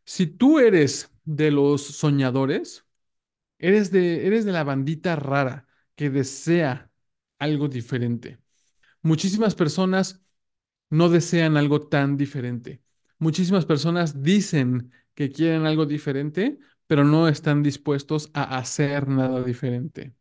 [0.04, 2.86] si tú eres de los soñadores,
[3.58, 6.90] eres de, eres de la bandita rara que desea
[7.38, 8.38] algo diferente.
[9.02, 10.22] Muchísimas personas
[10.90, 12.82] no desean algo tan diferente.
[13.18, 20.14] Muchísimas personas dicen que quieren algo diferente, pero no están dispuestos a hacer nada diferente.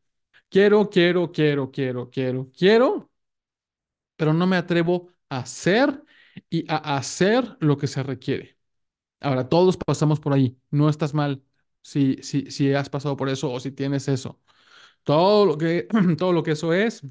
[0.49, 3.11] Quiero, quiero, quiero, quiero, quiero, quiero,
[4.15, 6.03] pero no me atrevo a hacer
[6.49, 8.57] y a hacer lo que se requiere.
[9.21, 10.57] Ahora, todos pasamos por ahí.
[10.71, 11.43] No estás mal
[11.81, 14.41] si, si, si has pasado por eso o si tienes eso.
[15.03, 17.03] Todo lo que, todo lo que eso es,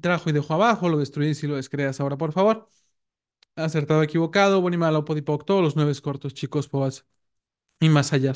[0.00, 2.68] trajo y dejo abajo, lo destruís y lo descreas ahora, por favor.
[3.56, 7.06] Acertado, equivocado, bueno y malo, podipoc, todos los nueve cortos, chicos, poas
[7.80, 8.32] y más allá.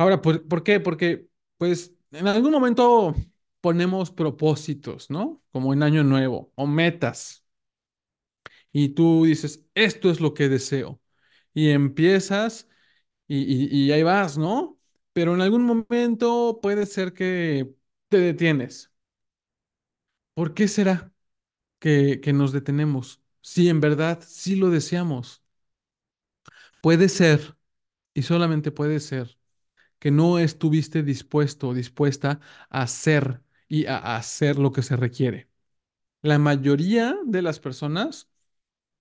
[0.00, 0.80] Ahora, ¿por, por qué?
[0.80, 3.14] Porque, pues, en algún momento
[3.60, 5.42] ponemos propósitos, ¿no?
[5.52, 7.44] Como en Año Nuevo, o metas.
[8.72, 11.00] Y tú dices, esto es lo que deseo.
[11.54, 12.68] Y empiezas
[13.28, 14.78] y, y, y ahí vas, ¿no?
[15.14, 17.74] Pero en algún momento puede ser que
[18.08, 18.92] te detienes.
[20.34, 21.12] ¿Por qué será
[21.80, 23.22] que, que nos detenemos?
[23.42, 25.44] Si en verdad sí lo deseamos.
[26.82, 27.56] Puede ser,
[28.14, 29.38] y solamente puede ser,
[30.00, 32.40] que no estuviste dispuesto o dispuesta
[32.70, 35.50] a hacer y a hacer lo que se requiere.
[36.22, 38.30] La mayoría de las personas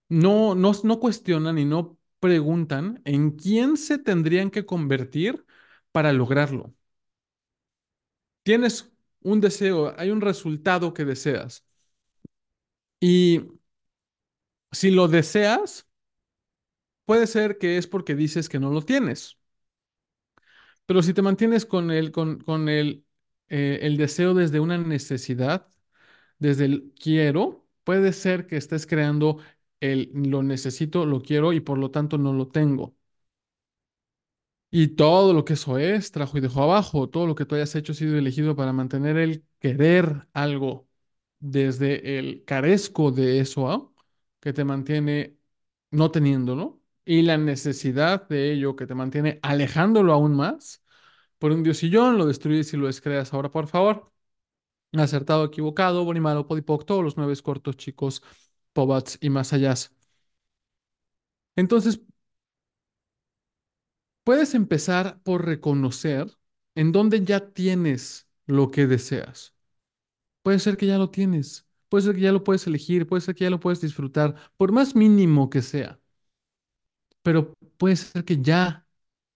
[0.09, 5.45] no, no, no cuestionan y no preguntan en quién se tendrían que convertir
[5.91, 6.73] para lograrlo.
[8.43, 8.91] Tienes
[9.21, 11.65] un deseo, hay un resultado que deseas.
[13.01, 13.41] Y
[14.71, 15.87] si lo deseas,
[17.05, 19.38] puede ser que es porque dices que no lo tienes.
[20.89, 23.05] Pero si te mantienes con el, con, con el,
[23.49, 25.69] eh, el deseo desde una necesidad,
[26.39, 29.39] desde el quiero, Puede ser que estés creando
[29.81, 32.95] el lo necesito, lo quiero y por lo tanto no lo tengo.
[34.71, 37.73] Y todo lo que eso es, trajo y dejó abajo, todo lo que tú hayas
[37.75, 40.87] hecho ha sido elegido para mantener el querer algo
[41.39, 43.91] desde el carezco de eso, ¿ah?
[44.39, 45.37] que te mantiene
[45.91, 46.78] no teniéndolo,
[47.09, 50.83] y la necesidad de ello que te mantiene alejándolo aún más,
[51.39, 53.33] por un diosillón, lo destruyes y lo descreas.
[53.33, 54.11] Ahora, por favor,
[54.93, 58.23] acertado, equivocado, bueno y malo, podipoc, todos los nueve cortos, chicos,
[58.73, 59.75] pobats y más allá.
[61.55, 61.99] Entonces,
[64.23, 66.37] Puedes empezar por reconocer
[66.75, 69.55] en dónde ya tienes lo que deseas.
[70.43, 73.35] Puede ser que ya lo tienes, puede ser que ya lo puedes elegir, puede ser
[73.35, 75.98] que ya lo puedes disfrutar, por más mínimo que sea,
[77.21, 78.87] pero puede ser que ya,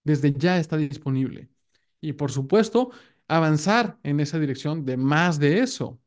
[0.04, 1.48] desde ya está disponible.
[2.00, 2.90] Y por supuesto,
[3.28, 6.00] avanzar en esa dirección de más de eso,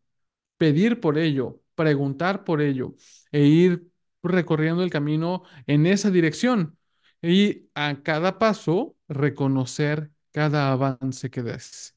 [0.58, 2.96] pedir por ello, preguntar por ello
[3.32, 3.88] e ir
[4.24, 6.78] recorriendo el camino en esa dirección
[7.22, 11.96] y a cada paso reconocer cada avance que des,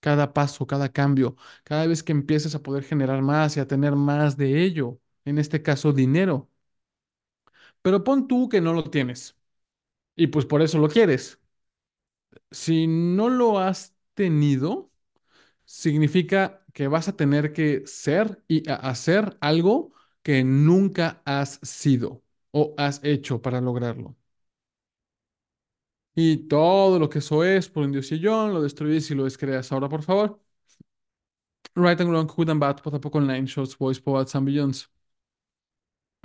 [0.00, 3.96] cada paso, cada cambio, cada vez que empieces a poder generar más y a tener
[3.96, 6.50] más de ello, en este caso dinero.
[7.86, 9.36] Pero pon tú que no lo tienes
[10.16, 11.40] y pues por eso lo quieres.
[12.50, 14.90] Si no lo has tenido,
[15.64, 22.74] significa que vas a tener que ser y hacer algo que nunca has sido o
[22.78, 24.16] has hecho para lograrlo.
[26.14, 29.70] Y todo lo que eso es, por un diosillón, lo destruyes y lo descreas.
[29.72, 30.40] Ahora, por favor.
[31.76, 34.88] Right and wrong, good and bad, poco online, shows, voice, poets and beyonds.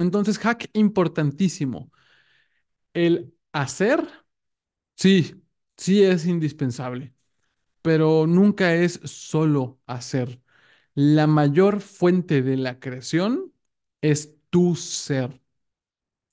[0.01, 1.91] Entonces, hack importantísimo.
[2.93, 4.07] El hacer,
[4.95, 5.43] sí,
[5.77, 7.13] sí es indispensable,
[7.81, 10.41] pero nunca es solo hacer.
[10.95, 13.53] La mayor fuente de la creación
[14.01, 15.41] es tu ser.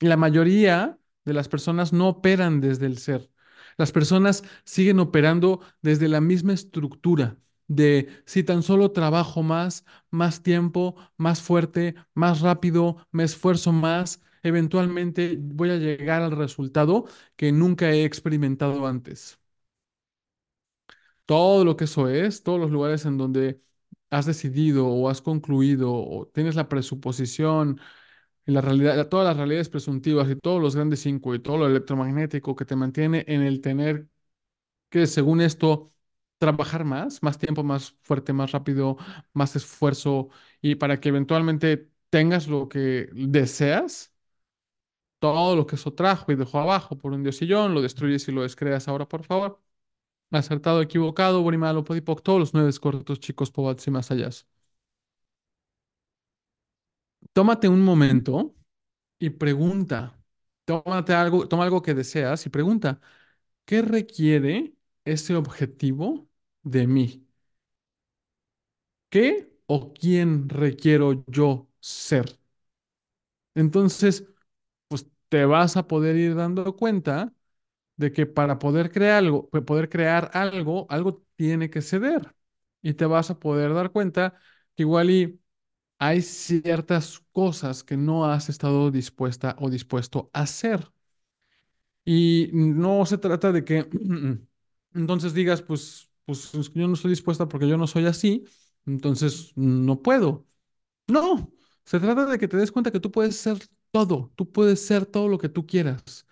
[0.00, 3.30] La mayoría de las personas no operan desde el ser.
[3.76, 7.38] Las personas siguen operando desde la misma estructura
[7.68, 14.22] de si tan solo trabajo más, más tiempo, más fuerte, más rápido, me esfuerzo más,
[14.42, 17.06] eventualmente voy a llegar al resultado
[17.36, 19.38] que nunca he experimentado antes.
[21.26, 23.60] Todo lo que eso es, todos los lugares en donde
[24.10, 27.80] has decidido o has concluido o tienes la presuposición
[28.46, 32.56] la realidad, todas las realidades presuntivas y todos los grandes cinco y todo lo electromagnético
[32.56, 34.08] que te mantiene en el tener
[34.90, 35.92] que, según esto,
[36.38, 38.96] trabajar más, más tiempo, más fuerte, más rápido,
[39.32, 40.28] más esfuerzo
[40.62, 44.12] y para que eventualmente tengas lo que deseas,
[45.18, 48.42] todo lo que eso trajo y dejó abajo por un diosillón, lo destruyes y lo
[48.42, 49.60] descreas ahora, por favor.
[50.32, 54.30] Acertado, equivocado, bueno y malo, todos los nueve cortos, chicos, pobats y más allá.
[57.32, 58.54] Tómate un momento
[59.18, 60.20] y pregunta.
[60.64, 63.00] Tómate algo, toma algo que deseas y pregunta,
[63.66, 64.74] ¿qué requiere
[65.04, 66.27] ese objetivo
[66.70, 67.26] de mí?
[69.10, 72.38] ¿Qué o quién requiero yo ser?
[73.54, 74.24] Entonces,
[74.88, 77.34] pues te vas a poder ir dando cuenta
[77.96, 82.34] de que para poder crear algo, poder crear algo, algo tiene que ceder.
[82.82, 84.34] Y te vas a poder dar cuenta
[84.76, 85.40] que igual y
[85.98, 90.92] hay ciertas cosas que no has estado dispuesta o dispuesto a hacer.
[92.04, 93.88] Y no se trata de que
[94.94, 98.44] entonces digas, pues, pues yo no estoy dispuesta porque yo no soy así,
[98.86, 100.46] entonces no puedo.
[101.08, 101.52] No,
[101.84, 103.58] se trata de que te des cuenta que tú puedes ser
[103.92, 106.26] todo, tú puedes ser todo lo que tú quieras.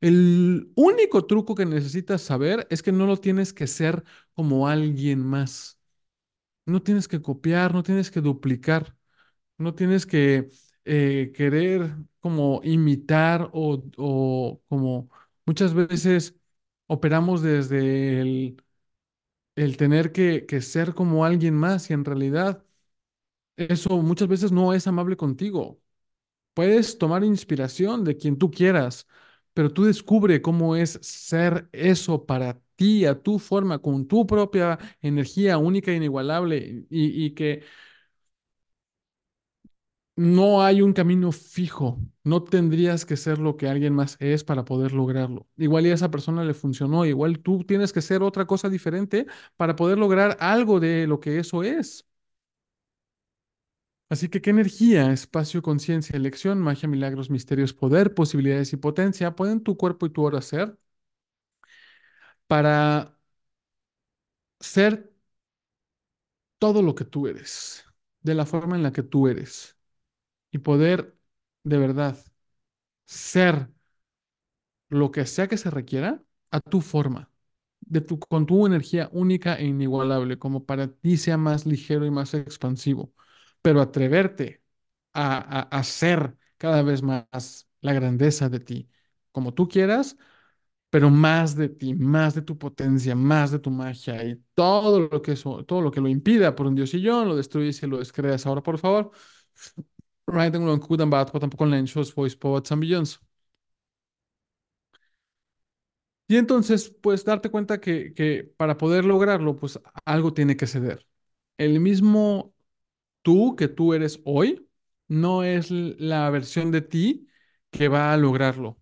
[0.00, 5.20] El único truco que necesitas saber es que no lo tienes que ser como alguien
[5.26, 5.78] más.
[6.66, 8.96] No tienes que copiar, no tienes que duplicar.
[9.58, 10.50] No tienes que
[10.86, 15.10] eh, querer como imitar o, o como
[15.46, 16.36] muchas veces
[16.86, 18.62] operamos desde el,
[19.56, 22.64] el tener que, que ser como alguien más y en realidad
[23.56, 25.80] eso muchas veces no es amable contigo.
[26.54, 29.06] Puedes tomar inspiración de quien tú quieras,
[29.54, 34.78] pero tú descubre cómo es ser eso para ti, a tu forma, con tu propia
[35.02, 37.64] energía única e inigualable y, y que
[40.22, 41.98] No hay un camino fijo.
[42.24, 45.48] No tendrías que ser lo que alguien más es para poder lograrlo.
[45.56, 49.26] Igual y a esa persona le funcionó, igual tú tienes que ser otra cosa diferente
[49.56, 52.06] para poder lograr algo de lo que eso es.
[54.08, 59.62] Así que, ¿qué energía, espacio, conciencia, elección, magia, milagros, misterios, poder, posibilidades y potencia pueden
[59.62, 60.76] tu cuerpo y tu hora ser
[62.46, 63.14] para
[64.60, 65.10] ser
[66.58, 67.84] todo lo que tú eres,
[68.22, 69.76] de la forma en la que tú eres?
[70.50, 71.16] Y poder
[71.64, 72.18] de verdad
[73.06, 73.70] ser
[74.88, 77.30] lo que sea que se requiera a tu forma,
[77.80, 82.10] de tu, con tu energía única e inigualable, como para ti sea más ligero y
[82.10, 83.12] más expansivo,
[83.62, 84.62] pero atreverte
[85.12, 88.90] a, a, ser cada vez más la grandeza de ti,
[89.32, 90.16] como tú quieras,
[90.90, 95.22] pero más de ti, más de tu potencia, más de tu magia y todo lo
[95.22, 98.46] que eso, todo lo que lo impida por un diosillón, lo destruyes y lo descreas.
[98.46, 99.12] Ahora, por favor,
[100.26, 100.80] writing long
[101.40, 102.36] tampoco en shows, voice
[102.72, 103.18] and billions.
[106.28, 111.06] Y entonces, pues darte cuenta que, que para poder lograrlo, pues algo tiene que ceder.
[111.58, 112.54] El mismo
[113.22, 114.68] tú que tú eres hoy
[115.08, 117.28] no es la versión de ti
[117.70, 118.78] que va a lograrlo.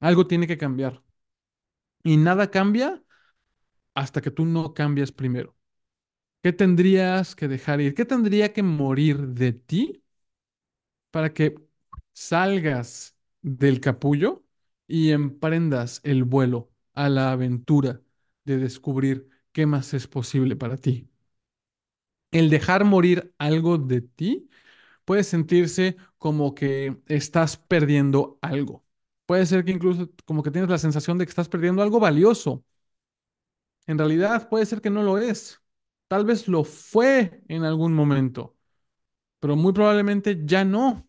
[0.00, 1.02] Algo tiene que cambiar.
[2.04, 3.02] Y nada cambia
[3.94, 5.56] hasta que tú no cambias primero.
[6.42, 7.94] ¿Qué tendrías que dejar ir?
[7.94, 10.01] ¿Qué tendría que morir de ti
[11.12, 11.56] para que
[12.14, 14.44] salgas del capullo
[14.88, 18.02] y emprendas el vuelo a la aventura
[18.44, 21.10] de descubrir qué más es posible para ti?
[22.30, 24.48] El dejar morir algo de ti
[25.04, 28.84] puede sentirse como que estás perdiendo algo.
[29.26, 32.64] Puede ser que incluso como que tienes la sensación de que estás perdiendo algo valioso.
[33.86, 35.60] En realidad puede ser que no lo es.
[36.08, 38.56] Tal vez lo fue en algún momento,
[39.42, 41.08] pero muy probablemente ya no.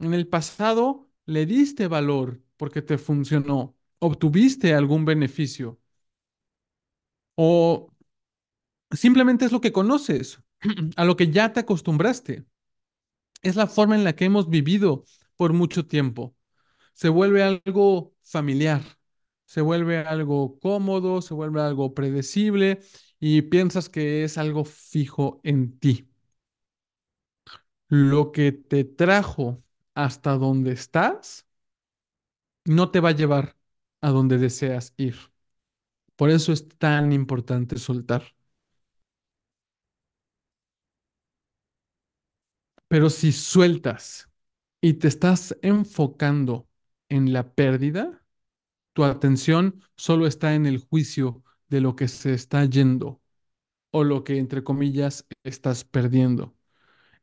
[0.00, 5.78] En el pasado le diste valor porque te funcionó, obtuviste algún beneficio
[7.36, 7.88] o
[8.92, 10.40] simplemente es lo que conoces,
[10.96, 12.46] a lo que ya te acostumbraste.
[13.42, 15.04] Es la forma en la que hemos vivido
[15.36, 16.36] por mucho tiempo.
[16.94, 18.82] Se vuelve algo familiar,
[19.46, 22.80] se vuelve algo cómodo, se vuelve algo predecible
[23.20, 26.08] y piensas que es algo fijo en ti.
[27.88, 29.62] Lo que te trajo
[29.94, 31.46] hasta donde estás
[32.66, 33.56] no te va a llevar
[34.00, 35.16] a donde deseas ir.
[36.16, 38.24] Por eso es tan importante soltar.
[42.88, 44.28] Pero si sueltas
[44.80, 46.68] y te estás enfocando
[47.08, 48.24] en la pérdida,
[48.94, 53.22] tu atención solo está en el juicio de lo que se está yendo
[53.92, 56.56] o lo que, entre comillas, estás perdiendo.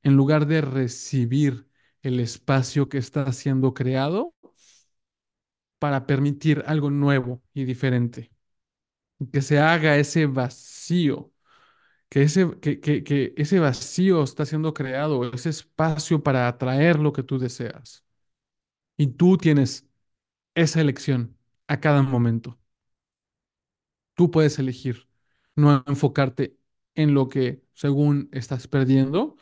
[0.06, 1.68] En lugar de recibir
[2.02, 4.34] el espacio que está siendo creado
[5.80, 8.32] para permitir algo nuevo y diferente,
[9.32, 11.32] que se haga ese vacío
[12.10, 17.14] que ese, que, que, que ese vacío está siendo creado, ese espacio para atraer lo
[17.14, 18.06] que tú deseas.
[18.98, 19.88] Y tú tienes
[20.56, 21.38] esa elección
[21.68, 22.60] a cada momento.
[24.16, 25.08] Tú puedes elegir
[25.56, 26.58] no enfocarte
[26.96, 29.38] en lo que según estás perdiendo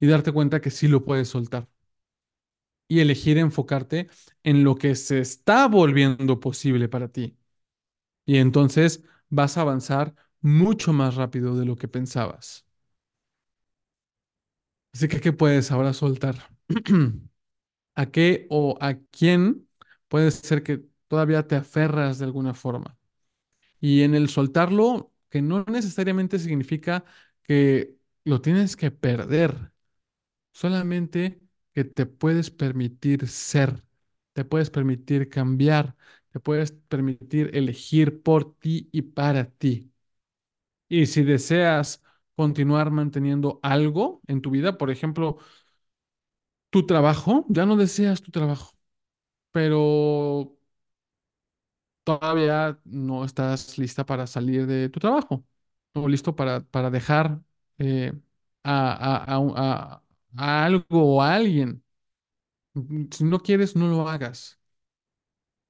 [0.00, 1.68] y darte cuenta que sí lo puedes soltar.
[2.88, 4.08] Y elegir enfocarte
[4.42, 7.36] en lo que se está volviendo posible para ti.
[8.26, 12.66] Y entonces vas a avanzar mucho más rápido de lo que pensabas.
[14.92, 16.36] Así que, ¿qué puedes ahora soltar?
[17.96, 19.68] ¿A qué o a quién
[20.08, 22.98] puede ser que todavía te aferras de alguna forma?
[23.80, 27.04] Y en el soltarlo, que no necesariamente significa
[27.42, 29.72] que lo tienes que perder,
[30.52, 31.40] solamente
[31.74, 33.84] que te puedes permitir ser,
[34.32, 35.96] te puedes permitir cambiar,
[36.32, 39.92] te puedes permitir elegir por ti y para ti.
[40.88, 42.02] Y si deseas
[42.36, 45.38] continuar manteniendo algo en tu vida, por ejemplo,
[46.70, 48.76] tu trabajo, ya no deseas tu trabajo,
[49.52, 50.56] pero
[52.04, 55.44] todavía no estás lista para salir de tu trabajo
[55.92, 57.40] o listo para, para dejar
[57.78, 58.12] eh,
[58.64, 59.36] a, a-
[59.96, 60.02] a
[60.36, 61.82] a- algo o a alguien.
[62.74, 64.60] Mm, Si no quieres, no lo hagas,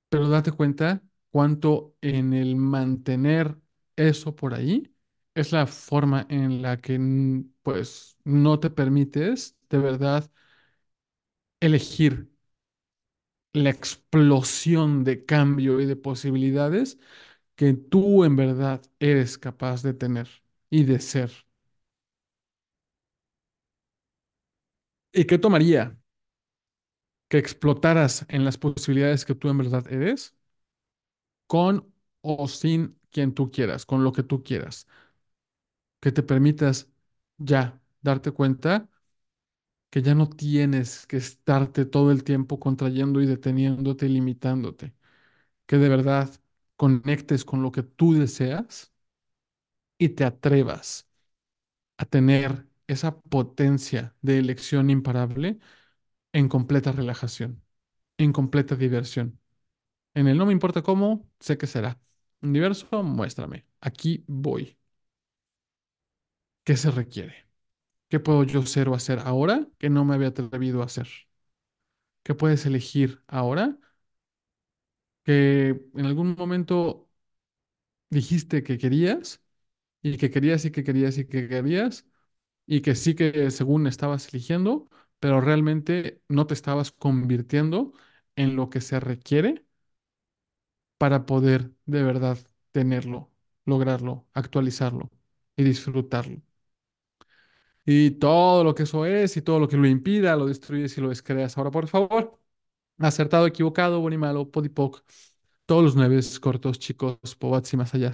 [0.09, 3.57] pero date cuenta cuánto en el mantener
[3.97, 4.93] eso por ahí
[5.35, 10.31] es la forma en la que mm, pues no te permites de verdad
[11.61, 12.29] elegir
[13.53, 16.99] la explosión de cambio y de posibilidades
[17.57, 20.29] que tú en verdad eres capaz de tener
[20.71, 21.33] y de ser.
[25.13, 25.97] ¿Y qué tomaría
[27.29, 30.35] que explotaras en las posibilidades que tú en verdad eres,
[31.47, 31.93] con
[32.23, 34.87] o sin quien tú quieras, con lo que tú quieras?
[36.01, 36.89] Que te permitas
[37.39, 38.89] ya darte cuenta
[39.91, 44.95] que ya no tienes que estarte todo el tiempo contrayendo y deteniéndote y limitándote,
[45.67, 46.31] que de verdad
[46.77, 48.93] conectes con lo que tú deseas
[49.99, 51.09] y te atrevas
[51.99, 55.59] a tener esa potencia de elección imparable
[56.33, 57.63] en completa relajación,
[58.19, 59.41] en completa diversión.
[60.15, 62.01] En el no me importa cómo, sé que será.
[62.43, 63.67] Universo, muéstrame.
[63.81, 64.79] Aquí voy.
[66.65, 67.47] ¿Qué se requiere?
[68.09, 71.09] ¿Qué puedo yo ser o hacer ahora que no me había atrevido a hacer?
[72.23, 73.79] ¿Qué puedes elegir ahora
[75.25, 77.09] que en algún momento
[78.11, 79.43] dijiste que querías
[80.03, 82.07] y que querías y que querías y que querías
[82.71, 84.89] y que sí que según estabas eligiendo,
[85.21, 87.93] pero realmente no te estabas convirtiendo
[88.37, 89.67] en lo que se requiere
[90.99, 92.39] para poder de verdad
[92.73, 93.31] tenerlo,
[93.65, 95.11] lograrlo, actualizarlo
[95.57, 96.43] y disfrutarlo.
[97.85, 101.01] Y todo lo que eso es y todo lo que lo impida, lo destruyes y
[101.01, 101.57] lo descreas.
[101.59, 102.39] Ahora, por favor,
[102.99, 105.03] acertado, equivocado, bueno y malo, podipoc,
[105.67, 108.13] todos los nueve cortos, chicos, pobats y más allá.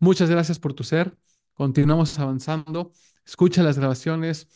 [0.00, 1.16] Muchas gracias por tu ser.
[1.54, 2.92] Continuamos avanzando.
[3.26, 4.48] Escucha las grabaciones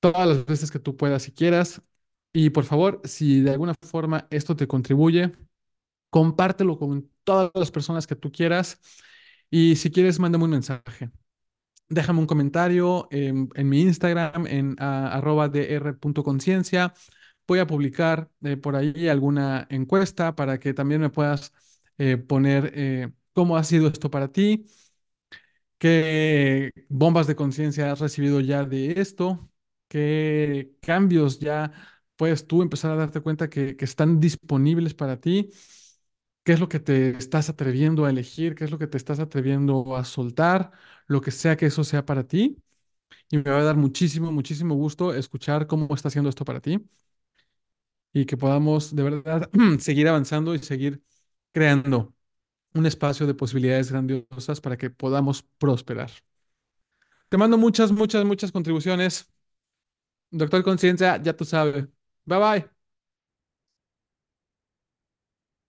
[0.00, 1.82] todas las veces que tú puedas y quieras.
[2.32, 5.32] Y por favor, si de alguna forma esto te contribuye,
[6.10, 8.80] compártelo con todas las personas que tú quieras.
[9.50, 11.10] Y si quieres, mándame un mensaje.
[11.88, 16.92] Déjame un comentario en, mi Instagram, en arroba dr.conciencia.
[17.46, 21.52] Voy a publicar eh, por ahí alguna encuesta para que también me puedas
[21.98, 24.66] eh, poner eh, cómo ha sido esto para ti,
[25.78, 29.50] qué bombas de conciencia has recibido ya de esto,
[29.88, 31.72] qué cambios ya
[32.16, 35.50] puedes tú empezar a darte cuenta que, están disponibles para ti,
[36.44, 39.18] qué es lo que te estás atreviendo a elegir, qué es lo que te estás
[39.20, 40.72] atreviendo a soltar,
[41.06, 42.62] lo que sea que eso sea para ti.
[43.30, 46.88] Y me va a dar muchísimo, muchísimo gusto escuchar cómo está haciendo esto para ti.
[48.12, 51.02] Y que podamos de verdad seguir avanzando y seguir
[51.52, 52.15] creando
[52.76, 56.10] un espacio de posibilidades grandiosas para que podamos prosperar.
[57.28, 59.28] Te mando muchas, muchas, muchas contribuciones.
[60.30, 61.86] Doctor Conciencia, ya tú sabes.
[62.24, 62.75] Bye bye.